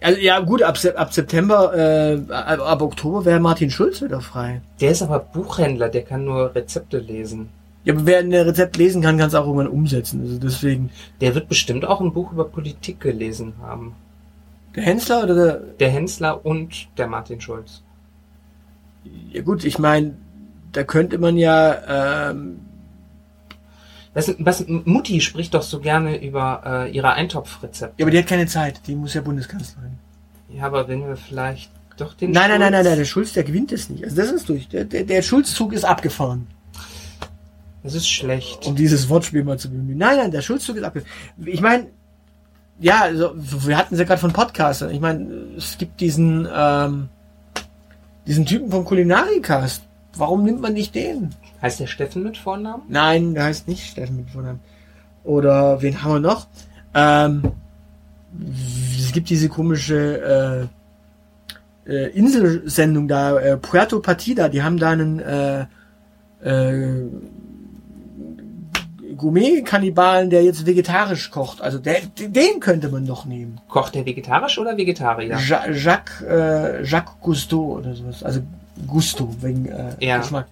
also, 0.00 0.20
ja, 0.20 0.38
gut, 0.40 0.62
ab, 0.62 0.78
ab 0.96 1.12
September, 1.12 1.74
äh, 1.76 2.32
ab, 2.32 2.60
ab 2.60 2.80
Oktober 2.82 3.24
wäre 3.24 3.40
Martin 3.40 3.70
Schulz 3.70 4.00
wieder 4.02 4.20
frei. 4.20 4.62
Der 4.80 4.92
ist 4.92 5.02
aber 5.02 5.18
Buchhändler, 5.18 5.88
der 5.88 6.02
kann 6.02 6.24
nur 6.24 6.54
Rezepte 6.54 6.98
lesen. 6.98 7.50
Ja, 7.86 7.94
aber 7.94 8.04
wer 8.04 8.18
ein 8.18 8.34
Rezept 8.34 8.76
lesen 8.76 9.00
kann, 9.00 9.16
kann 9.16 9.28
es 9.28 9.34
auch 9.34 9.46
irgendwann 9.46 9.68
umsetzen. 9.68 10.20
Also 10.20 10.38
deswegen. 10.38 10.90
Der 11.20 11.34
wird 11.34 11.48
bestimmt 11.48 11.84
auch 11.86 12.00
ein 12.00 12.12
Buch 12.12 12.32
über 12.32 12.44
Politik 12.44 13.00
gelesen 13.00 13.54
haben. 13.62 13.94
Der 14.74 14.82
Hensler 14.82 15.22
oder 15.22 15.34
der. 15.34 15.54
Der 15.78 15.90
Hensler 15.90 16.44
und 16.44 16.88
der 16.98 17.06
Martin 17.06 17.40
Schulz. 17.40 17.82
Ja 19.32 19.40
gut, 19.42 19.64
ich 19.64 19.78
meine, 19.78 20.16
da 20.72 20.82
könnte 20.82 21.16
man 21.18 21.36
ja, 21.38 22.30
ähm, 22.30 22.58
Was, 24.14 24.34
was, 24.40 24.64
Mutti 24.66 25.20
spricht 25.20 25.54
doch 25.54 25.62
so 25.62 25.78
gerne 25.78 26.20
über 26.22 26.62
äh, 26.66 26.90
ihre 26.90 27.12
Eintopfrezepte. 27.12 27.94
ja, 27.98 28.04
aber 28.04 28.10
die 28.10 28.18
hat 28.18 28.26
keine 28.26 28.46
Zeit. 28.46 28.80
Die 28.88 28.96
muss 28.96 29.14
ja 29.14 29.20
Bundeskanzlerin. 29.20 29.92
Ja, 30.48 30.64
aber 30.64 30.88
wenn 30.88 31.06
wir 31.06 31.16
vielleicht 31.16 31.70
doch 31.98 32.14
den 32.14 32.32
Nein, 32.32 32.50
nein, 32.50 32.58
nein, 32.60 32.72
nein, 32.72 32.82
Schulz- 32.82 32.88
nein, 32.88 32.98
der 32.98 33.04
Schulz, 33.04 33.32
der 33.34 33.44
gewinnt 33.44 33.70
es 33.72 33.88
nicht. 33.90 34.02
Also 34.04 34.16
das 34.16 34.32
ist 34.32 34.48
durch. 34.48 34.68
Der, 34.68 34.84
der, 34.84 35.04
der 35.04 35.22
Schulzzug 35.22 35.72
ist 35.72 35.84
abgefahren. 35.84 36.46
Das 37.82 37.94
ist 37.94 38.08
schlecht. 38.08 38.66
Um 38.66 38.74
dieses 38.74 39.08
Wortspiel 39.08 39.44
mal 39.44 39.58
zu 39.58 39.70
bemühen. 39.70 39.98
Nein, 39.98 40.16
nein, 40.16 40.30
der 40.30 40.42
Schulzzug 40.42 40.76
ist 40.76 40.82
abgefahren. 40.82 41.12
Ich 41.44 41.60
meine, 41.60 41.86
ja, 42.78 43.02
also, 43.02 43.32
wir 43.36 43.76
hatten 43.76 43.94
es 43.94 44.00
ja 44.00 44.06
gerade 44.06 44.20
von 44.20 44.32
Podcastern. 44.32 44.90
Ich 44.90 45.00
meine, 45.00 45.24
es 45.56 45.78
gibt 45.78 46.00
diesen, 46.00 46.48
ähm, 46.52 47.08
diesen 48.26 48.44
Typen 48.44 48.70
vom 48.70 48.84
Kulinarikast. 48.84 49.82
Warum 50.16 50.44
nimmt 50.44 50.60
man 50.60 50.72
nicht 50.72 50.94
den? 50.94 51.34
Heißt 51.62 51.80
der 51.80 51.86
Steffen 51.86 52.22
mit 52.22 52.36
Vornamen? 52.36 52.82
Nein, 52.88 53.34
der 53.34 53.44
heißt 53.44 53.68
nicht 53.68 53.86
Steffen 53.86 54.16
mit 54.16 54.30
Vornamen. 54.30 54.60
Oder 55.24 55.80
wen 55.82 56.02
haben 56.02 56.12
wir 56.12 56.20
noch? 56.20 56.48
Ähm, 56.94 57.52
es 58.98 59.12
gibt 59.12 59.30
diese 59.30 59.48
komische, 59.48 60.68
äh, 61.86 62.08
Inselsendung 62.14 63.08
da, 63.08 63.38
äh, 63.38 63.56
Puerto 63.56 64.00
Partida, 64.00 64.48
die 64.48 64.62
haben 64.62 64.76
da 64.76 64.90
einen 64.90 65.20
äh, 65.20 65.66
äh, 66.42 67.04
Gourmet-Kannibalen, 69.16 70.30
der 70.30 70.42
jetzt 70.44 70.66
vegetarisch 70.66 71.30
kocht. 71.30 71.60
Also 71.62 71.78
der, 71.78 71.96
den 72.18 72.60
könnte 72.60 72.88
man 72.88 73.06
doch 73.06 73.24
nehmen. 73.24 73.60
Kocht 73.68 73.94
der 73.94 74.04
vegetarisch 74.06 74.58
oder 74.58 74.76
Vegetarier? 74.76 75.38
Ja. 75.38 75.70
Jacques, 75.70 76.22
äh, 76.22 76.82
Jacques 76.84 77.14
Cousteau 77.20 77.78
oder 77.78 77.94
sowas. 77.94 78.22
Also 78.22 78.40
Gusto 78.86 79.34
wegen 79.40 79.66
äh, 79.66 79.94
Ja. 80.00 80.18
Geschmack. 80.18 80.46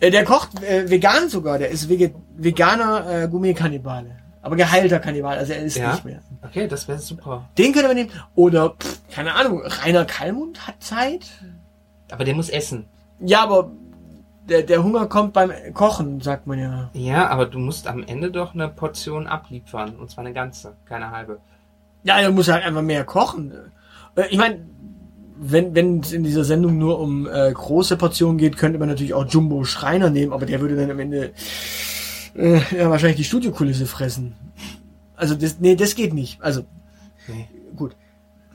Äh, 0.00 0.10
der 0.10 0.24
kocht 0.24 0.62
äh, 0.62 0.88
vegan 0.88 1.28
sogar. 1.28 1.58
Der 1.58 1.68
ist 1.70 1.88
Vege 1.88 2.12
veganer 2.36 3.24
äh, 3.24 3.28
Gourmet-Kannibale. 3.28 4.10
Aber 4.42 4.56
geheilter 4.56 4.98
Kannibal, 5.00 5.36
also 5.36 5.52
er 5.52 5.62
ist 5.62 5.76
Ja. 5.76 5.92
nicht 5.92 6.04
mehr. 6.06 6.20
Okay, 6.42 6.66
das 6.66 6.88
wäre 6.88 6.98
super. 6.98 7.44
Den 7.58 7.72
könnte 7.74 7.88
man 7.88 7.96
nehmen. 7.96 8.10
Oder, 8.34 8.70
pff, 8.70 9.00
keine 9.12 9.34
Ahnung, 9.34 9.60
Rainer 9.62 10.06
Kallmund 10.06 10.66
hat 10.66 10.76
Zeit. 10.82 11.26
Aber 12.10 12.24
der 12.24 12.34
muss 12.34 12.48
essen. 12.48 12.86
Ja, 13.20 13.42
aber 13.42 13.70
der, 14.48 14.62
der 14.62 14.82
Hunger 14.82 15.06
kommt 15.06 15.32
beim 15.32 15.52
Kochen, 15.74 16.20
sagt 16.20 16.46
man 16.46 16.58
ja. 16.58 16.90
Ja, 16.92 17.28
aber 17.28 17.46
du 17.46 17.58
musst 17.58 17.86
am 17.86 18.02
Ende 18.02 18.30
doch 18.30 18.54
eine 18.54 18.68
Portion 18.68 19.26
abliefern. 19.26 19.96
Und 19.96 20.10
zwar 20.10 20.24
eine 20.24 20.34
ganze, 20.34 20.74
keine 20.86 21.10
halbe. 21.10 21.38
Ja, 22.02 22.18
er 22.18 22.30
muss 22.30 22.48
halt 22.48 22.64
einfach 22.64 22.82
mehr 22.82 23.04
kochen. 23.04 23.52
Äh, 24.16 24.26
Ich 24.30 24.38
meine, 24.38 24.60
wenn 25.42 25.74
wenn 25.74 26.00
es 26.00 26.12
in 26.12 26.24
dieser 26.24 26.44
Sendung 26.44 26.78
nur 26.78 26.98
um 26.98 27.26
äh, 27.26 27.52
große 27.52 27.96
Portionen 27.96 28.38
geht, 28.38 28.56
könnte 28.56 28.78
man 28.78 28.88
natürlich 28.88 29.14
auch 29.14 29.26
Jumbo 29.26 29.64
Schreiner 29.64 30.10
nehmen, 30.10 30.32
aber 30.32 30.46
der 30.46 30.60
würde 30.60 30.76
dann 30.76 30.90
am 30.90 30.98
Ende 30.98 31.32
äh, 32.34 32.60
ja 32.76 32.90
wahrscheinlich 32.90 33.16
die 33.16 33.24
Studiokulisse 33.24 33.86
fressen. 33.86 34.34
Also 35.16 35.34
das, 35.34 35.58
nee, 35.60 35.76
das 35.76 35.94
geht 35.94 36.12
nicht. 36.14 36.42
Also 36.42 36.62
Nee. 37.28 37.46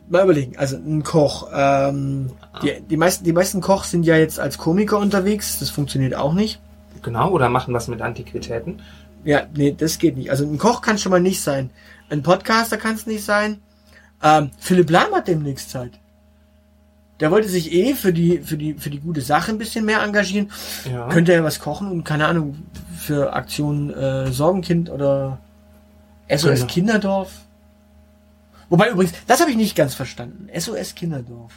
Mal 0.07 0.23
überlegen. 0.23 0.57
Also 0.57 0.75
ein 0.77 1.03
Koch. 1.03 1.49
Ähm, 1.53 2.31
die, 2.61 2.79
die 2.81 2.97
meisten 2.97 3.23
die 3.23 3.33
meisten 3.33 3.61
Kochs 3.61 3.91
sind 3.91 4.03
ja 4.05 4.15
jetzt 4.17 4.39
als 4.39 4.57
Komiker 4.57 4.99
unterwegs. 4.99 5.59
Das 5.59 5.69
funktioniert 5.69 6.15
auch 6.15 6.33
nicht. 6.33 6.59
Genau, 7.01 7.31
oder 7.31 7.49
machen 7.49 7.73
was 7.73 7.87
mit 7.87 8.01
Antiquitäten. 8.01 8.81
Ja, 9.23 9.43
nee, 9.55 9.75
das 9.77 9.97
geht 9.97 10.17
nicht. 10.17 10.29
Also 10.29 10.45
ein 10.45 10.57
Koch 10.59 10.81
kann 10.81 10.97
schon 10.97 11.11
mal 11.11 11.19
nicht 11.19 11.41
sein. 11.41 11.71
Ein 12.09 12.21
Podcaster 12.21 12.77
kann 12.77 12.95
es 12.95 13.07
nicht 13.07 13.25
sein. 13.25 13.59
Ähm, 14.23 14.51
Philipp 14.59 14.89
Lahm 14.91 15.13
hat 15.13 15.27
demnächst 15.27 15.71
Zeit. 15.71 15.91
Der 17.19 17.31
wollte 17.31 17.47
sich 17.47 17.71
eh 17.71 17.93
für 17.95 18.11
die, 18.13 18.39
für 18.39 18.57
die, 18.57 18.73
für 18.75 18.89
die 18.89 18.99
gute 18.99 19.21
Sache 19.21 19.51
ein 19.51 19.57
bisschen 19.57 19.85
mehr 19.85 20.03
engagieren. 20.03 20.51
Ja. 20.91 21.07
Könnte 21.07 21.33
er 21.33 21.43
was 21.43 21.59
kochen 21.59 21.89
und 21.89 22.03
keine 22.03 22.27
Ahnung, 22.27 22.57
für 22.97 23.33
Aktion 23.33 23.91
äh, 23.93 24.31
Sorgenkind 24.31 24.89
oder 24.89 25.39
SOS 26.29 26.59
Genau. 26.61 26.65
Kinderdorf. 26.67 27.31
Wobei 28.69 28.89
übrigens, 28.89 29.13
das 29.27 29.39
habe 29.41 29.51
ich 29.51 29.57
nicht 29.57 29.75
ganz 29.75 29.93
verstanden. 29.93 30.49
SOS 30.57 30.95
Kinderdorf. 30.95 31.53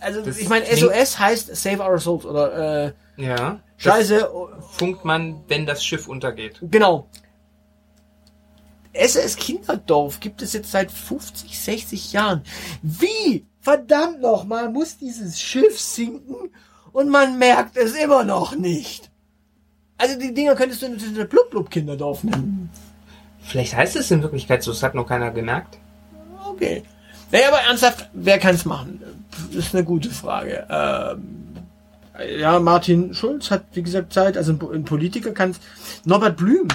Also 0.00 0.20
Das 0.20 0.38
ich 0.38 0.48
meine, 0.48 0.66
SOS 0.66 1.18
heißt 1.18 1.56
Save 1.56 1.82
Our 1.82 1.98
Souls 1.98 2.24
oder 2.26 2.86
äh, 2.86 2.92
ja. 3.16 3.60
Scheiße, 3.76 4.30
funkt 4.72 5.04
man, 5.04 5.42
wenn 5.48 5.66
das 5.66 5.84
Schiff 5.84 6.08
untergeht. 6.08 6.58
Genau. 6.62 7.08
SS 8.92 9.36
Kinderdorf 9.36 10.20
gibt 10.20 10.40
es 10.42 10.52
jetzt 10.52 10.70
seit 10.70 10.90
50, 10.90 11.58
60 11.58 12.12
Jahren. 12.12 12.42
Wie, 12.82 13.44
verdammt 13.60 14.20
nochmal, 14.20 14.70
muss 14.70 14.98
dieses 14.98 15.40
Schiff 15.40 15.80
sinken 15.80 16.50
und 16.92 17.08
man 17.08 17.38
merkt 17.38 17.76
es 17.76 17.94
immer 17.94 18.24
noch 18.24 18.54
nicht? 18.54 19.10
Also 19.96 20.18
die 20.18 20.34
Dinger 20.34 20.54
könntest 20.54 20.82
du 20.82 20.88
natürlich 20.88 21.28
Blub 21.28 21.50
Blub 21.50 21.70
Kinderdorf 21.70 22.24
nennen. 22.24 22.70
Vielleicht 23.44 23.76
heißt 23.76 23.96
es 23.96 24.10
in 24.10 24.22
Wirklichkeit 24.22 24.62
so, 24.62 24.72
das 24.72 24.82
hat 24.82 24.94
noch 24.94 25.06
keiner 25.06 25.30
gemerkt. 25.30 25.78
Okay. 26.46 26.82
Naja, 27.30 27.48
aber 27.48 27.60
ernsthaft, 27.60 28.08
wer 28.12 28.38
kann's 28.38 28.64
machen? 28.64 29.00
Das 29.52 29.66
ist 29.66 29.74
eine 29.74 29.84
gute 29.84 30.10
Frage. 30.10 30.66
Ähm, 30.70 32.38
ja, 32.38 32.58
Martin 32.60 33.12
Schulz 33.14 33.50
hat, 33.50 33.64
wie 33.72 33.82
gesagt, 33.82 34.12
Zeit. 34.12 34.36
Also 34.36 34.52
ein, 34.52 34.58
Po- 34.58 34.70
ein 34.70 34.84
Politiker 34.84 35.32
kann's. 35.32 35.58
Norbert 36.04 36.36
Blüm. 36.36 36.68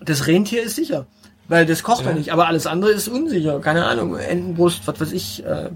Das 0.00 0.26
Rentier 0.26 0.62
ist 0.62 0.76
sicher. 0.76 1.06
Weil 1.48 1.64
das 1.64 1.82
kocht 1.82 2.02
Ja. 2.04 2.10
er 2.10 2.16
nicht. 2.16 2.32
Aber 2.32 2.48
alles 2.48 2.66
andere 2.66 2.90
ist 2.92 3.08
unsicher. 3.08 3.60
Keine 3.60 3.86
Ahnung. 3.86 4.16
Entenbrust, 4.16 4.86
was 4.86 5.00
weiß 5.00 5.12
ich. 5.12 5.44
Äh, 5.44 5.70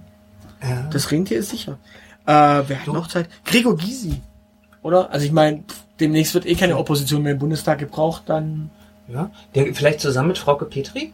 Ja. 0.63 0.89
das 0.93 1.11
Rentier 1.11 1.39
ist 1.39 1.51
sicher. 1.51 1.79
Äh, 2.27 2.33
wer 2.67 2.81
hat 2.81 2.87
noch 2.89 3.07
Zeit? 3.09 3.29
Gregor 3.45 3.77
Gysi. 3.77 4.21
Oder? 4.83 5.11
Also 5.11 5.25
ich 5.27 5.33
meine, 5.33 5.63
demnächst 6.01 6.35
wird 6.35 6.47
eh 6.47 6.55
keine 6.55 6.77
Opposition 6.77 7.23
mehr 7.23 7.33
im 7.33 7.39
Bundestag 7.39 7.79
gebraucht. 7.79 8.25
Dann 8.27 8.71
ja. 9.13 9.31
Der, 9.55 9.75
vielleicht 9.75 10.01
zusammen 10.01 10.29
mit 10.29 10.39
Frauke 10.39 10.65
Petri? 10.65 11.13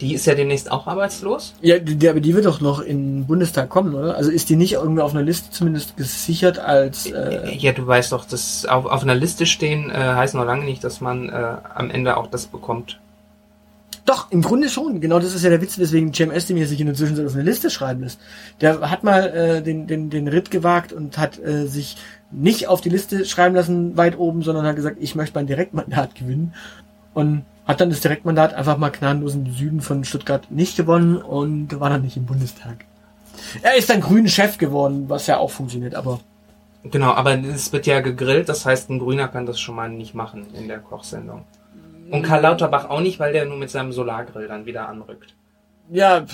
Die 0.00 0.12
ist 0.14 0.26
ja 0.26 0.34
demnächst 0.34 0.70
auch 0.70 0.86
arbeitslos. 0.86 1.54
Ja, 1.60 1.78
die, 1.78 2.08
aber 2.08 2.20
die 2.20 2.34
wird 2.34 2.46
doch 2.46 2.60
noch 2.60 2.80
in 2.80 3.20
den 3.20 3.26
Bundestag 3.26 3.68
kommen, 3.68 3.94
oder? 3.94 4.16
Also 4.16 4.30
ist 4.30 4.50
die 4.50 4.56
nicht 4.56 4.74
irgendwie 4.74 5.02
auf 5.02 5.12
einer 5.12 5.22
Liste 5.22 5.50
zumindest 5.50 5.96
gesichert 5.96 6.58
als 6.58 7.06
äh, 7.06 7.54
Ja, 7.56 7.72
du 7.72 7.86
weißt 7.86 8.12
doch, 8.12 8.24
dass 8.24 8.66
auf, 8.66 8.86
auf 8.86 9.02
einer 9.02 9.14
Liste 9.14 9.46
stehen 9.46 9.90
äh, 9.90 9.94
heißt 9.94 10.34
noch 10.34 10.44
lange 10.44 10.64
nicht, 10.64 10.82
dass 10.82 11.00
man 11.00 11.28
äh, 11.28 11.56
am 11.74 11.90
Ende 11.90 12.16
auch 12.16 12.26
das 12.26 12.46
bekommt. 12.46 12.98
Doch, 14.04 14.30
im 14.30 14.42
Grunde 14.42 14.68
schon. 14.68 15.00
Genau 15.00 15.18
das 15.18 15.34
ist 15.34 15.44
ja 15.44 15.50
der 15.50 15.62
Witz, 15.62 15.78
weswegen 15.78 16.12
Cem 16.12 16.30
Özdemir 16.30 16.66
sich 16.66 16.78
in 16.78 16.86
der 16.86 16.94
Zwischenzeit 16.94 17.26
auf 17.26 17.34
eine 17.34 17.42
Liste 17.42 17.70
schreiben 17.70 18.02
lässt. 18.02 18.20
Der 18.60 18.90
hat 18.90 19.02
mal 19.02 19.28
äh, 19.28 19.62
den, 19.62 19.86
den, 19.86 20.10
den 20.10 20.28
Ritt 20.28 20.50
gewagt 20.50 20.92
und 20.92 21.16
hat 21.16 21.38
äh, 21.38 21.66
sich 21.66 21.96
nicht 22.34 22.68
auf 22.68 22.80
die 22.80 22.88
Liste 22.88 23.24
schreiben 23.24 23.54
lassen, 23.54 23.96
weit 23.96 24.18
oben, 24.18 24.42
sondern 24.42 24.66
hat 24.66 24.76
gesagt, 24.76 24.96
ich 25.00 25.14
möchte 25.14 25.36
mein 25.36 25.46
Direktmandat 25.46 26.14
gewinnen. 26.14 26.54
Und 27.14 27.44
hat 27.66 27.80
dann 27.80 27.90
das 27.90 28.00
Direktmandat 28.00 28.54
einfach 28.54 28.76
mal 28.76 28.90
gnadenlos 28.90 29.34
im 29.34 29.50
Süden 29.52 29.80
von 29.80 30.04
Stuttgart 30.04 30.50
nicht 30.50 30.76
gewonnen 30.76 31.16
und 31.16 31.80
war 31.80 31.88
dann 31.90 32.02
nicht 32.02 32.16
im 32.16 32.26
Bundestag. 32.26 32.84
Er 33.62 33.76
ist 33.76 33.88
dann 33.88 34.00
grünen 34.00 34.28
Chef 34.28 34.58
geworden, 34.58 35.04
was 35.08 35.26
ja 35.26 35.38
auch 35.38 35.50
funktioniert, 35.50 35.94
aber 35.94 36.20
Genau, 36.84 37.12
aber 37.12 37.38
es 37.38 37.72
wird 37.72 37.86
ja 37.86 38.00
gegrillt, 38.00 38.50
das 38.50 38.66
heißt, 38.66 38.90
ein 38.90 38.98
Grüner 38.98 39.28
kann 39.28 39.46
das 39.46 39.58
schon 39.58 39.74
mal 39.74 39.88
nicht 39.88 40.14
machen 40.14 40.48
in 40.52 40.68
der 40.68 40.80
Kochsendung. 40.80 41.44
Und 42.10 42.22
Karl 42.22 42.42
Lauterbach 42.42 42.90
auch 42.90 43.00
nicht, 43.00 43.18
weil 43.18 43.32
der 43.32 43.46
nur 43.46 43.56
mit 43.56 43.70
seinem 43.70 43.90
Solargrill 43.90 44.48
dann 44.48 44.66
wieder 44.66 44.86
anrückt. 44.88 45.34
Ja, 45.90 46.24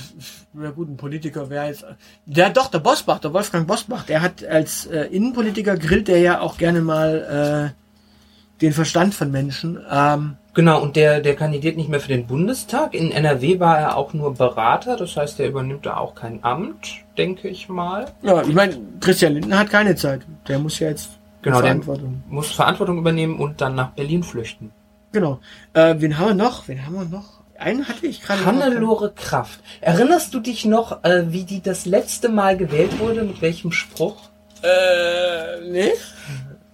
ja 0.60 0.70
gut, 0.70 0.88
ein 0.88 0.96
Politiker 0.96 1.50
wäre 1.50 1.66
jetzt. 1.66 1.84
Der 2.26 2.50
doch, 2.50 2.68
der 2.68 2.78
Bosbach, 2.78 3.18
der 3.18 3.32
Wolfgang 3.32 3.66
Bosbach, 3.66 4.04
der 4.04 4.22
hat 4.22 4.44
als 4.44 4.86
äh, 4.86 5.04
Innenpolitiker 5.06 5.76
grillt 5.76 6.08
der 6.08 6.20
ja 6.20 6.40
auch 6.40 6.56
gerne 6.56 6.80
mal 6.80 7.72
äh, 7.74 8.60
den 8.60 8.72
Verstand 8.72 9.14
von 9.14 9.30
Menschen. 9.30 9.78
Ähm, 9.90 10.36
Genau, 10.52 10.82
und 10.82 10.96
der, 10.96 11.20
der 11.20 11.36
kandidiert 11.36 11.76
nicht 11.76 11.88
mehr 11.88 12.00
für 12.00 12.08
den 12.08 12.26
Bundestag. 12.26 12.92
In 12.92 13.12
NRW 13.12 13.60
war 13.60 13.78
er 13.78 13.96
auch 13.96 14.12
nur 14.14 14.34
Berater, 14.34 14.96
das 14.96 15.16
heißt, 15.16 15.38
er 15.38 15.48
übernimmt 15.48 15.86
da 15.86 15.96
auch 15.96 16.16
kein 16.16 16.42
Amt, 16.42 17.04
denke 17.16 17.46
ich 17.48 17.68
mal. 17.68 18.06
ja, 18.22 18.42
ich 18.42 18.52
meine, 18.52 18.76
Christian 18.98 19.34
Lindner 19.34 19.60
hat 19.60 19.70
keine 19.70 19.94
Zeit. 19.94 20.22
Der 20.48 20.58
muss 20.58 20.78
ja 20.80 20.88
jetzt 20.88 21.10
Genau, 21.42 21.56
der 21.56 21.66
Verantwortung. 21.68 22.22
muss 22.28 22.50
Verantwortung 22.50 22.98
übernehmen 22.98 23.38
und 23.38 23.60
dann 23.60 23.76
nach 23.76 23.90
Berlin 23.92 24.22
flüchten. 24.22 24.72
Genau. 25.12 25.38
Äh, 25.72 25.94
wen 25.98 26.18
haben 26.18 26.26
wir 26.28 26.34
noch? 26.34 26.66
Wen 26.68 26.84
haben 26.84 26.94
wir 26.94 27.04
noch? 27.04 27.39
Einen 27.60 27.86
hatte 27.88 28.06
ich 28.06 28.22
gerade. 28.22 28.44
Hannelore 28.44 29.12
Kraft. 29.12 29.60
Erinnerst 29.80 30.32
du 30.34 30.40
dich 30.40 30.64
noch, 30.64 31.04
äh, 31.04 31.24
wie 31.32 31.44
die 31.44 31.60
das 31.62 31.84
letzte 31.86 32.28
Mal 32.28 32.56
gewählt 32.56 32.98
wurde? 32.98 33.22
Mit 33.22 33.42
welchem 33.42 33.70
Spruch? 33.70 34.16
Äh, 34.62 35.60
nee? 35.70 35.92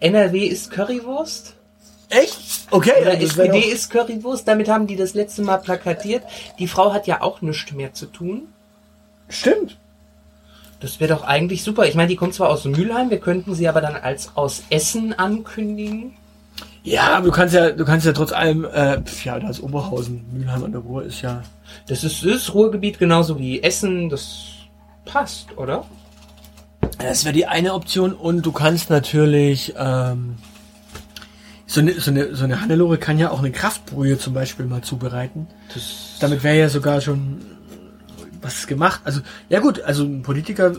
NRW 0.01 0.46
ist 0.46 0.70
Currywurst? 0.70 1.55
Echt? 2.09 2.38
Okay. 2.70 2.92
Oder 3.01 3.20
SPD 3.20 3.49
doch- 3.61 3.72
ist 3.72 3.90
Currywurst? 3.90 4.46
Damit 4.46 4.68
haben 4.68 4.87
die 4.87 4.96
das 4.96 5.14
letzte 5.14 5.42
Mal 5.42 5.59
plakatiert. 5.59 6.22
Die 6.59 6.68
Frau 6.68 6.92
hat 6.92 7.07
ja 7.07 7.20
auch 7.20 7.42
nichts 7.42 7.72
mehr 7.72 7.92
zu 7.92 8.07
tun. 8.07 8.49
Stimmt. 9.29 9.77
Das 10.81 11.01
wäre 11.01 11.14
doch 11.14 11.25
eigentlich 11.25 11.64
super. 11.64 11.87
Ich 11.87 11.94
meine, 11.94 12.09
die 12.09 12.16
kommt 12.16 12.35
zwar 12.35 12.51
aus 12.51 12.64
Mülheim, 12.64 13.11
wir 13.11 13.18
könnten 13.18 13.55
sie 13.55 13.66
aber 13.68 13.81
dann 13.81 13.96
als 13.96 14.31
aus 14.37 14.62
Essen 14.70 15.14
ankündigen. 15.18 16.16
Ja, 16.87 17.16
aber 17.16 17.27
du 17.27 17.33
kannst 17.33 17.53
ja, 17.53 17.72
du 17.72 17.85
kannst 17.85 18.07
ja 18.07 18.12
trotz 18.12 18.31
allem, 18.31 18.64
äh, 18.64 19.03
ja, 19.25 19.40
da 19.40 19.51
ist 19.51 19.61
Oberhausen, 19.61 20.25
Mülheim 20.33 20.62
an 20.62 20.70
der 20.70 20.83
Ruhr 20.83 21.03
ist 21.03 21.20
ja. 21.20 21.42
Das 21.88 22.05
ist, 22.05 22.22
ist 22.22 22.55
Ruhrgebiet 22.55 23.01
genauso 23.01 23.40
wie 23.40 23.61
Essen. 23.61 24.09
Das 24.09 24.44
passt, 25.05 25.59
oder? 25.59 25.85
Das 26.99 27.25
wäre 27.25 27.35
die 27.35 27.46
eine 27.46 27.75
Option 27.75 28.12
und 28.12 28.46
du 28.46 28.53
kannst 28.53 28.88
natürlich 28.88 29.75
ähm, 29.77 30.37
so 31.66 31.81
eine 31.81 31.94
so 31.94 32.12
eine 32.12 32.37
so 32.37 32.44
eine 32.44 32.61
Hannelore 32.61 32.99
kann 32.99 33.18
ja 33.18 33.33
auch 33.33 33.40
eine 33.40 33.51
Kraftbrühe 33.51 34.16
zum 34.16 34.33
Beispiel 34.33 34.66
mal 34.66 34.83
zubereiten. 34.83 35.49
Das, 35.75 36.18
Damit 36.20 36.44
wäre 36.44 36.57
ja 36.57 36.68
sogar 36.68 37.01
schon 37.01 37.40
was 38.40 38.68
gemacht. 38.68 39.01
Also 39.03 39.22
ja 39.49 39.59
gut, 39.59 39.81
also 39.81 40.05
ein 40.05 40.22
Politiker, 40.22 40.72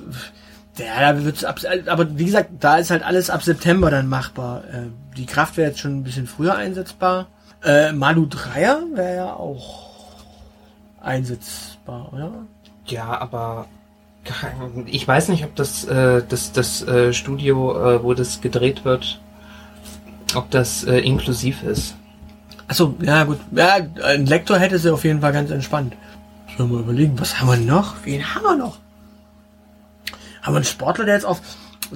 ja, 0.77 1.13
da 1.13 1.23
wird's 1.23 1.43
ab, 1.43 1.59
aber 1.87 2.17
wie 2.17 2.25
gesagt, 2.25 2.51
da 2.59 2.77
ist 2.77 2.89
halt 2.89 3.03
alles 3.03 3.29
ab 3.29 3.43
September 3.43 3.91
dann 3.91 4.07
machbar. 4.07 4.63
Äh, 4.71 4.87
die 5.17 5.25
Kraft 5.25 5.57
wäre 5.57 5.69
jetzt 5.69 5.79
schon 5.79 5.97
ein 5.99 6.03
bisschen 6.03 6.27
früher 6.27 6.55
einsetzbar. 6.55 7.27
Äh, 7.63 7.91
Malu 7.91 8.27
Dreier 8.27 8.83
wäre 8.93 9.15
ja 9.15 9.33
auch 9.33 9.87
einsetzbar, 11.01 12.13
oder? 12.13 12.31
ja, 12.91 13.19
aber 13.19 13.67
ich 14.85 15.07
weiß 15.07 15.29
nicht, 15.29 15.43
ob 15.45 15.55
das 15.55 15.85
äh, 15.85 16.21
das, 16.27 16.51
das 16.51 16.85
äh, 16.85 17.13
Studio, 17.13 17.95
äh, 17.95 18.03
wo 18.03 18.13
das 18.13 18.41
gedreht 18.41 18.83
wird, 18.83 19.19
ob 20.35 20.51
das 20.51 20.83
äh, 20.83 20.99
inklusiv 20.99 21.63
ist. 21.63 21.95
Achso, 22.67 22.95
ja 23.01 23.23
gut. 23.23 23.39
Ja, 23.51 23.77
ein 24.03 24.25
Lektor 24.25 24.59
hätte 24.59 24.79
sie 24.79 24.91
auf 24.91 25.05
jeden 25.05 25.21
Fall 25.21 25.31
ganz 25.31 25.49
entspannt. 25.51 25.93
Ich 26.49 26.59
will 26.59 26.65
mal 26.67 26.81
überlegen, 26.81 27.17
was 27.17 27.39
haben 27.39 27.47
wir 27.47 27.57
noch? 27.57 27.95
Wen 28.03 28.35
haben 28.35 28.43
wir 28.43 28.55
noch? 28.57 28.77
Haben 30.47 30.53
wir 30.53 30.57
einen 30.59 30.65
Sportler, 30.65 31.03
der 31.03 31.15
jetzt 31.15 31.25
auf. 31.25 31.41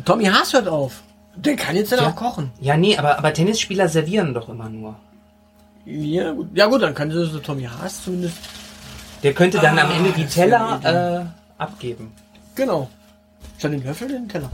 Tommy 0.03 0.25
Haas 0.25 0.51
hört 0.51 0.67
auf. 0.67 1.03
Der 1.37 1.55
kann 1.55 1.73
jetzt 1.77 1.93
dann 1.93 1.99
Ja. 1.99 2.09
auch 2.09 2.15
kochen. 2.17 2.51
Ja, 2.59 2.75
nee, 2.75 2.97
aber, 2.97 3.17
aber 3.17 3.33
Tennisspieler 3.33 3.87
servieren 3.87 4.33
doch 4.33 4.49
immer 4.49 4.67
nur. 4.67 4.95
Ja 5.85 6.31
gut, 6.33 6.49
ja, 6.53 6.65
gut 6.65 6.81
dann 6.81 6.93
kann 6.93 7.09
so 7.11 7.39
Tommy 7.39 7.63
Haas 7.63 8.03
zumindest. 8.03 8.35
Der 9.23 9.33
könnte 9.33 9.57
dann 9.59 9.79
am 9.79 9.89
Ah, 9.89 9.93
Ende 9.95 10.11
die 10.11 10.25
Teller 10.25 10.81
äh, 10.83 11.61
abgeben. 11.61 12.11
Genau. 12.55 12.89
Statt 13.57 13.71
den 13.71 13.83
Löffel 13.85 14.09
den 14.09 14.27
Teller. 14.27 14.51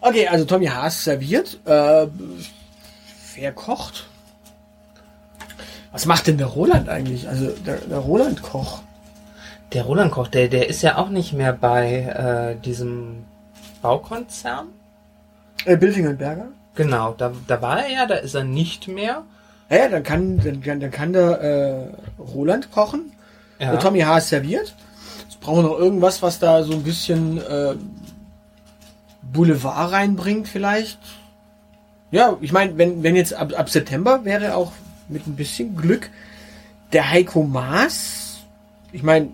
Okay, 0.00 0.26
also 0.28 0.46
Tommy 0.46 0.66
Haas 0.66 1.04
serviert. 1.04 1.58
Äh, 1.66 2.06
wer 3.34 3.52
kocht? 3.52 4.06
Was 5.92 6.06
macht 6.06 6.26
denn 6.26 6.38
der 6.38 6.46
Roland 6.46 6.88
eigentlich? 6.88 7.28
Also 7.28 7.50
der, 7.66 7.76
der 7.76 7.98
Roland 7.98 8.40
Koch. 8.40 8.80
Der 9.72 9.84
Roland 9.84 10.12
Koch, 10.12 10.28
der, 10.28 10.48
der 10.48 10.68
ist 10.68 10.82
ja 10.82 10.96
auch 10.98 11.08
nicht 11.08 11.32
mehr 11.32 11.52
bei 11.52 12.54
äh, 12.56 12.60
diesem 12.62 13.24
Baukonzern. 13.82 14.68
Äh, 15.64 15.76
Bilfinger 15.76 16.10
und 16.10 16.18
Berger. 16.18 16.48
Genau, 16.74 17.14
da, 17.16 17.32
da 17.46 17.60
war 17.62 17.84
er 17.84 17.90
ja, 17.92 18.06
da 18.06 18.14
ist 18.16 18.34
er 18.34 18.44
nicht 18.44 18.86
mehr. 18.88 19.22
Ja, 19.68 19.76
ja, 19.76 19.88
dann 19.88 20.02
kann, 20.02 20.38
dann, 20.38 20.60
kann- 20.62 20.78
dann 20.80 20.90
kann 20.90 21.12
der 21.12 21.40
äh, 21.40 22.22
Roland 22.22 22.70
kochen. 22.70 23.12
Ja. 23.58 23.70
Der 23.72 23.80
Tommy 23.80 24.00
Haas 24.00 24.28
serviert. 24.28 24.74
Jetzt 25.22 25.40
brauchen 25.40 25.64
wir 25.64 25.70
noch 25.70 25.78
irgendwas, 25.78 26.22
was 26.22 26.38
da 26.38 26.62
so 26.62 26.72
ein 26.74 26.82
bisschen 26.82 27.38
äh, 27.38 27.74
Boulevard 29.32 29.92
reinbringt, 29.92 30.46
vielleicht. 30.48 30.98
Ja, 32.10 32.36
ich 32.40 32.52
meine, 32.52 32.78
wenn, 32.78 33.02
wenn 33.02 33.16
jetzt 33.16 33.34
ab, 33.34 33.52
ab 33.58 33.68
September 33.68 34.24
wäre 34.24 34.54
auch 34.54 34.72
mit 35.08 35.26
ein 35.26 35.34
bisschen 35.36 35.76
Glück 35.76 36.10
der 36.92 37.10
Heiko 37.10 37.42
Maas. 37.42 38.38
Ich 38.92 39.02
meine, 39.02 39.30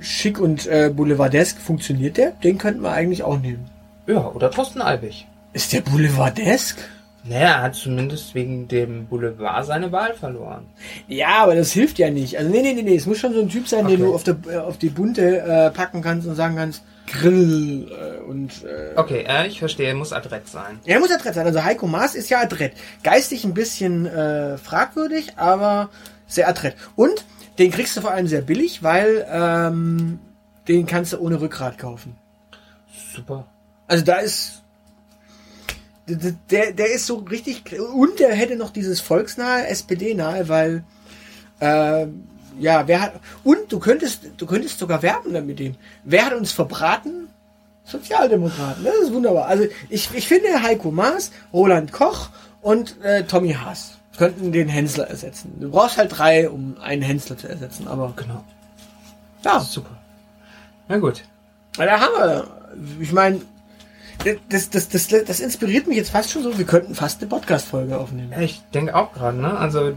schick 0.00 0.38
und 0.40 0.66
äh, 0.66 0.90
boulevardesk 0.94 1.58
funktioniert 1.60 2.16
der. 2.16 2.32
Den 2.32 2.58
könnten 2.58 2.82
wir 2.82 2.92
eigentlich 2.92 3.22
auch 3.22 3.38
nehmen. 3.38 3.70
ja, 4.06 4.26
oder 4.28 4.50
Thorsten 4.50 4.80
Albig. 4.80 5.26
Ist 5.52 5.72
der 5.72 5.80
boulevardesk? 5.80 6.78
Naja, 7.22 7.40
er 7.48 7.62
hat 7.64 7.74
zumindest 7.74 8.34
wegen 8.34 8.66
dem 8.68 9.06
Boulevard 9.06 9.66
seine 9.66 9.92
Wahl 9.92 10.14
verloren. 10.14 10.64
Ja, 11.06 11.42
aber 11.42 11.54
das 11.54 11.70
hilft 11.72 11.98
ja 11.98 12.08
nicht. 12.10 12.38
Also 12.38 12.50
nee, 12.50 12.62
nee, 12.62 12.72
nee, 12.72 12.82
nee. 12.82 12.96
Es 12.96 13.04
muss 13.04 13.18
schon 13.18 13.34
so 13.34 13.40
ein 13.40 13.50
Typ 13.50 13.68
sein, 13.68 13.86
den 13.86 13.96
Okay. 14.00 14.04
du 14.10 14.14
auf, 14.14 14.24
der, 14.24 14.36
äh, 14.48 14.56
auf 14.56 14.78
die 14.78 14.88
Bunte 14.88 15.38
äh, 15.40 15.70
packen 15.70 16.00
kannst 16.00 16.26
und 16.26 16.34
sagen 16.34 16.56
kannst, 16.56 16.82
Grill 17.12 17.88
äh, 17.90 18.20
und 18.22 18.64
äh, 18.64 18.96
Okay, 18.96 19.26
äh, 19.28 19.46
ich 19.48 19.58
verstehe, 19.58 19.88
er 19.88 19.94
muss 19.96 20.12
adrett 20.14 20.48
sein. 20.48 20.78
er 20.86 20.98
muss 20.98 21.10
adrett 21.10 21.34
sein. 21.34 21.44
Also 21.46 21.62
Heiko 21.62 21.86
Maas 21.86 22.14
ist 22.14 22.30
ja 22.30 22.40
adrett. 22.40 22.72
Geistig 23.02 23.44
ein 23.44 23.52
bisschen 23.52 24.06
äh, 24.06 24.56
fragwürdig, 24.56 25.32
aber 25.36 25.90
sehr 26.26 26.48
adrett. 26.48 26.74
Und 26.96 27.24
den 27.60 27.70
kriegst 27.70 27.94
du 27.94 28.00
vor 28.00 28.12
allem 28.12 28.26
sehr 28.26 28.40
billig, 28.40 28.82
weil 28.82 29.26
ähm, 29.30 30.18
den 30.66 30.86
kannst 30.86 31.12
du 31.12 31.18
ohne 31.18 31.40
Rückgrat 31.40 31.76
kaufen. 31.76 32.16
Super. 33.14 33.46
Also 33.86 34.02
da 34.02 34.16
ist 34.16 34.62
der, 36.06 36.72
der, 36.72 36.92
ist 36.92 37.06
so 37.06 37.16
richtig 37.18 37.62
und 37.94 38.18
der 38.18 38.32
hätte 38.34 38.56
noch 38.56 38.70
dieses 38.70 39.00
volksnahe, 39.00 39.66
SPD-nahe, 39.66 40.48
weil 40.48 40.84
äh, 41.60 42.06
ja, 42.58 42.88
wer 42.88 43.00
hat 43.02 43.12
und 43.44 43.70
du 43.70 43.78
könntest 43.78 44.22
du 44.38 44.46
könntest 44.46 44.78
sogar 44.78 45.02
werben 45.02 45.34
dann 45.34 45.46
mit 45.46 45.58
dem. 45.58 45.76
Wer 46.02 46.26
hat 46.26 46.32
uns 46.32 46.52
verbraten? 46.52 47.28
Sozialdemokraten. 47.84 48.84
Das 48.84 48.94
ist 49.02 49.12
wunderbar. 49.12 49.46
Also 49.46 49.66
ich, 49.90 50.08
ich 50.14 50.26
finde 50.26 50.62
Heiko 50.62 50.90
Maas, 50.90 51.30
Roland 51.52 51.92
Koch 51.92 52.30
und 52.62 53.00
äh, 53.02 53.24
Tommy 53.24 53.52
Haas 53.52 53.99
könnten 54.20 54.52
den 54.52 54.68
Hensler 54.68 55.08
ersetzen. 55.08 55.56
Du 55.58 55.70
brauchst 55.70 55.96
halt 55.96 56.18
drei, 56.18 56.50
um 56.50 56.76
einen 56.78 57.00
Hensler 57.00 57.38
zu 57.38 57.48
ersetzen, 57.48 57.88
aber 57.88 58.12
Genau. 58.16 58.44
ja, 59.42 59.60
Super. 59.60 59.96
Na 60.88 60.98
gut. 60.98 61.24
Da 61.78 61.98
haben 61.98 62.14
wir. 62.18 62.46
Ich 63.00 63.12
meine, 63.12 63.40
das, 64.50 64.68
das, 64.68 64.90
das, 64.90 65.08
das, 65.08 65.40
inspiriert 65.40 65.86
mich 65.86 65.96
jetzt 65.96 66.10
fast 66.10 66.30
schon 66.30 66.42
so, 66.42 66.58
wir 66.58 66.66
könnten 66.66 66.94
fast 66.94 67.22
eine 67.22 67.30
Podcast-Folge 67.30 67.96
aufnehmen. 67.98 68.32
Ja, 68.32 68.40
ich 68.40 68.60
denke 68.74 68.94
auch 68.94 69.14
gerade, 69.14 69.38
ne? 69.38 69.56
Also 69.56 69.90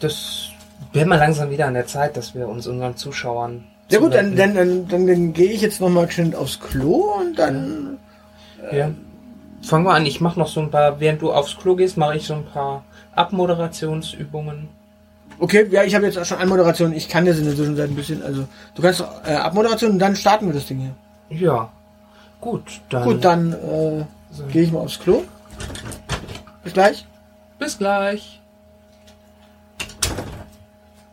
das 0.00 0.48
wäre 0.94 1.06
mal 1.06 1.18
langsam 1.18 1.50
wieder 1.50 1.66
an 1.66 1.74
der 1.74 1.86
Zeit, 1.86 2.16
dass 2.16 2.34
wir 2.34 2.48
uns 2.48 2.66
unseren 2.66 2.96
Zuschauern. 2.96 3.64
Ja 3.90 3.98
gut, 3.98 4.14
dann, 4.14 4.36
dann, 4.36 4.54
dann, 4.54 4.88
dann, 4.88 5.06
dann 5.06 5.32
gehe 5.34 5.52
ich 5.52 5.60
jetzt 5.60 5.82
nochmal 5.82 6.10
schön 6.10 6.34
aufs 6.34 6.60
Klo 6.60 7.14
und 7.20 7.38
dann. 7.38 7.98
Ja. 8.72 8.90
Fangen 9.64 9.84
wir 9.84 9.94
an. 9.94 10.06
Ich 10.06 10.20
mache 10.20 10.38
noch 10.38 10.48
so 10.48 10.60
ein 10.60 10.70
paar, 10.70 11.00
während 11.00 11.22
du 11.22 11.32
aufs 11.32 11.56
Klo 11.56 11.74
gehst, 11.74 11.96
mache 11.96 12.16
ich 12.16 12.26
so 12.26 12.34
ein 12.34 12.44
paar 12.44 12.84
Abmoderationsübungen. 13.14 14.68
Okay, 15.38 15.66
ja, 15.70 15.82
ich 15.82 15.94
habe 15.94 16.06
jetzt 16.06 16.18
auch 16.18 16.24
schon 16.24 16.38
Anmoderation, 16.38 16.92
ich 16.92 17.08
kann 17.08 17.24
das 17.26 17.38
in 17.38 17.44
der 17.44 17.56
Zwischenzeit 17.56 17.90
ein 17.90 17.96
bisschen. 17.96 18.22
Also, 18.22 18.46
du 18.74 18.82
kannst 18.82 19.02
äh, 19.26 19.34
Abmoderation 19.34 19.92
und 19.92 19.98
dann 19.98 20.14
starten 20.14 20.46
wir 20.46 20.54
das 20.54 20.66
Ding 20.66 20.94
hier. 21.28 21.46
Ja. 21.46 21.70
Gut, 22.40 22.80
dann. 22.90 23.04
Gut, 23.04 23.24
dann 23.24 23.52
äh, 23.52 24.04
So. 24.30 24.44
gehe 24.46 24.62
ich 24.62 24.72
mal 24.72 24.80
aufs 24.80 25.00
Klo. 25.00 25.24
Bis 26.62 26.72
gleich. 26.72 27.06
Bis 27.58 27.78
gleich. 27.78 28.40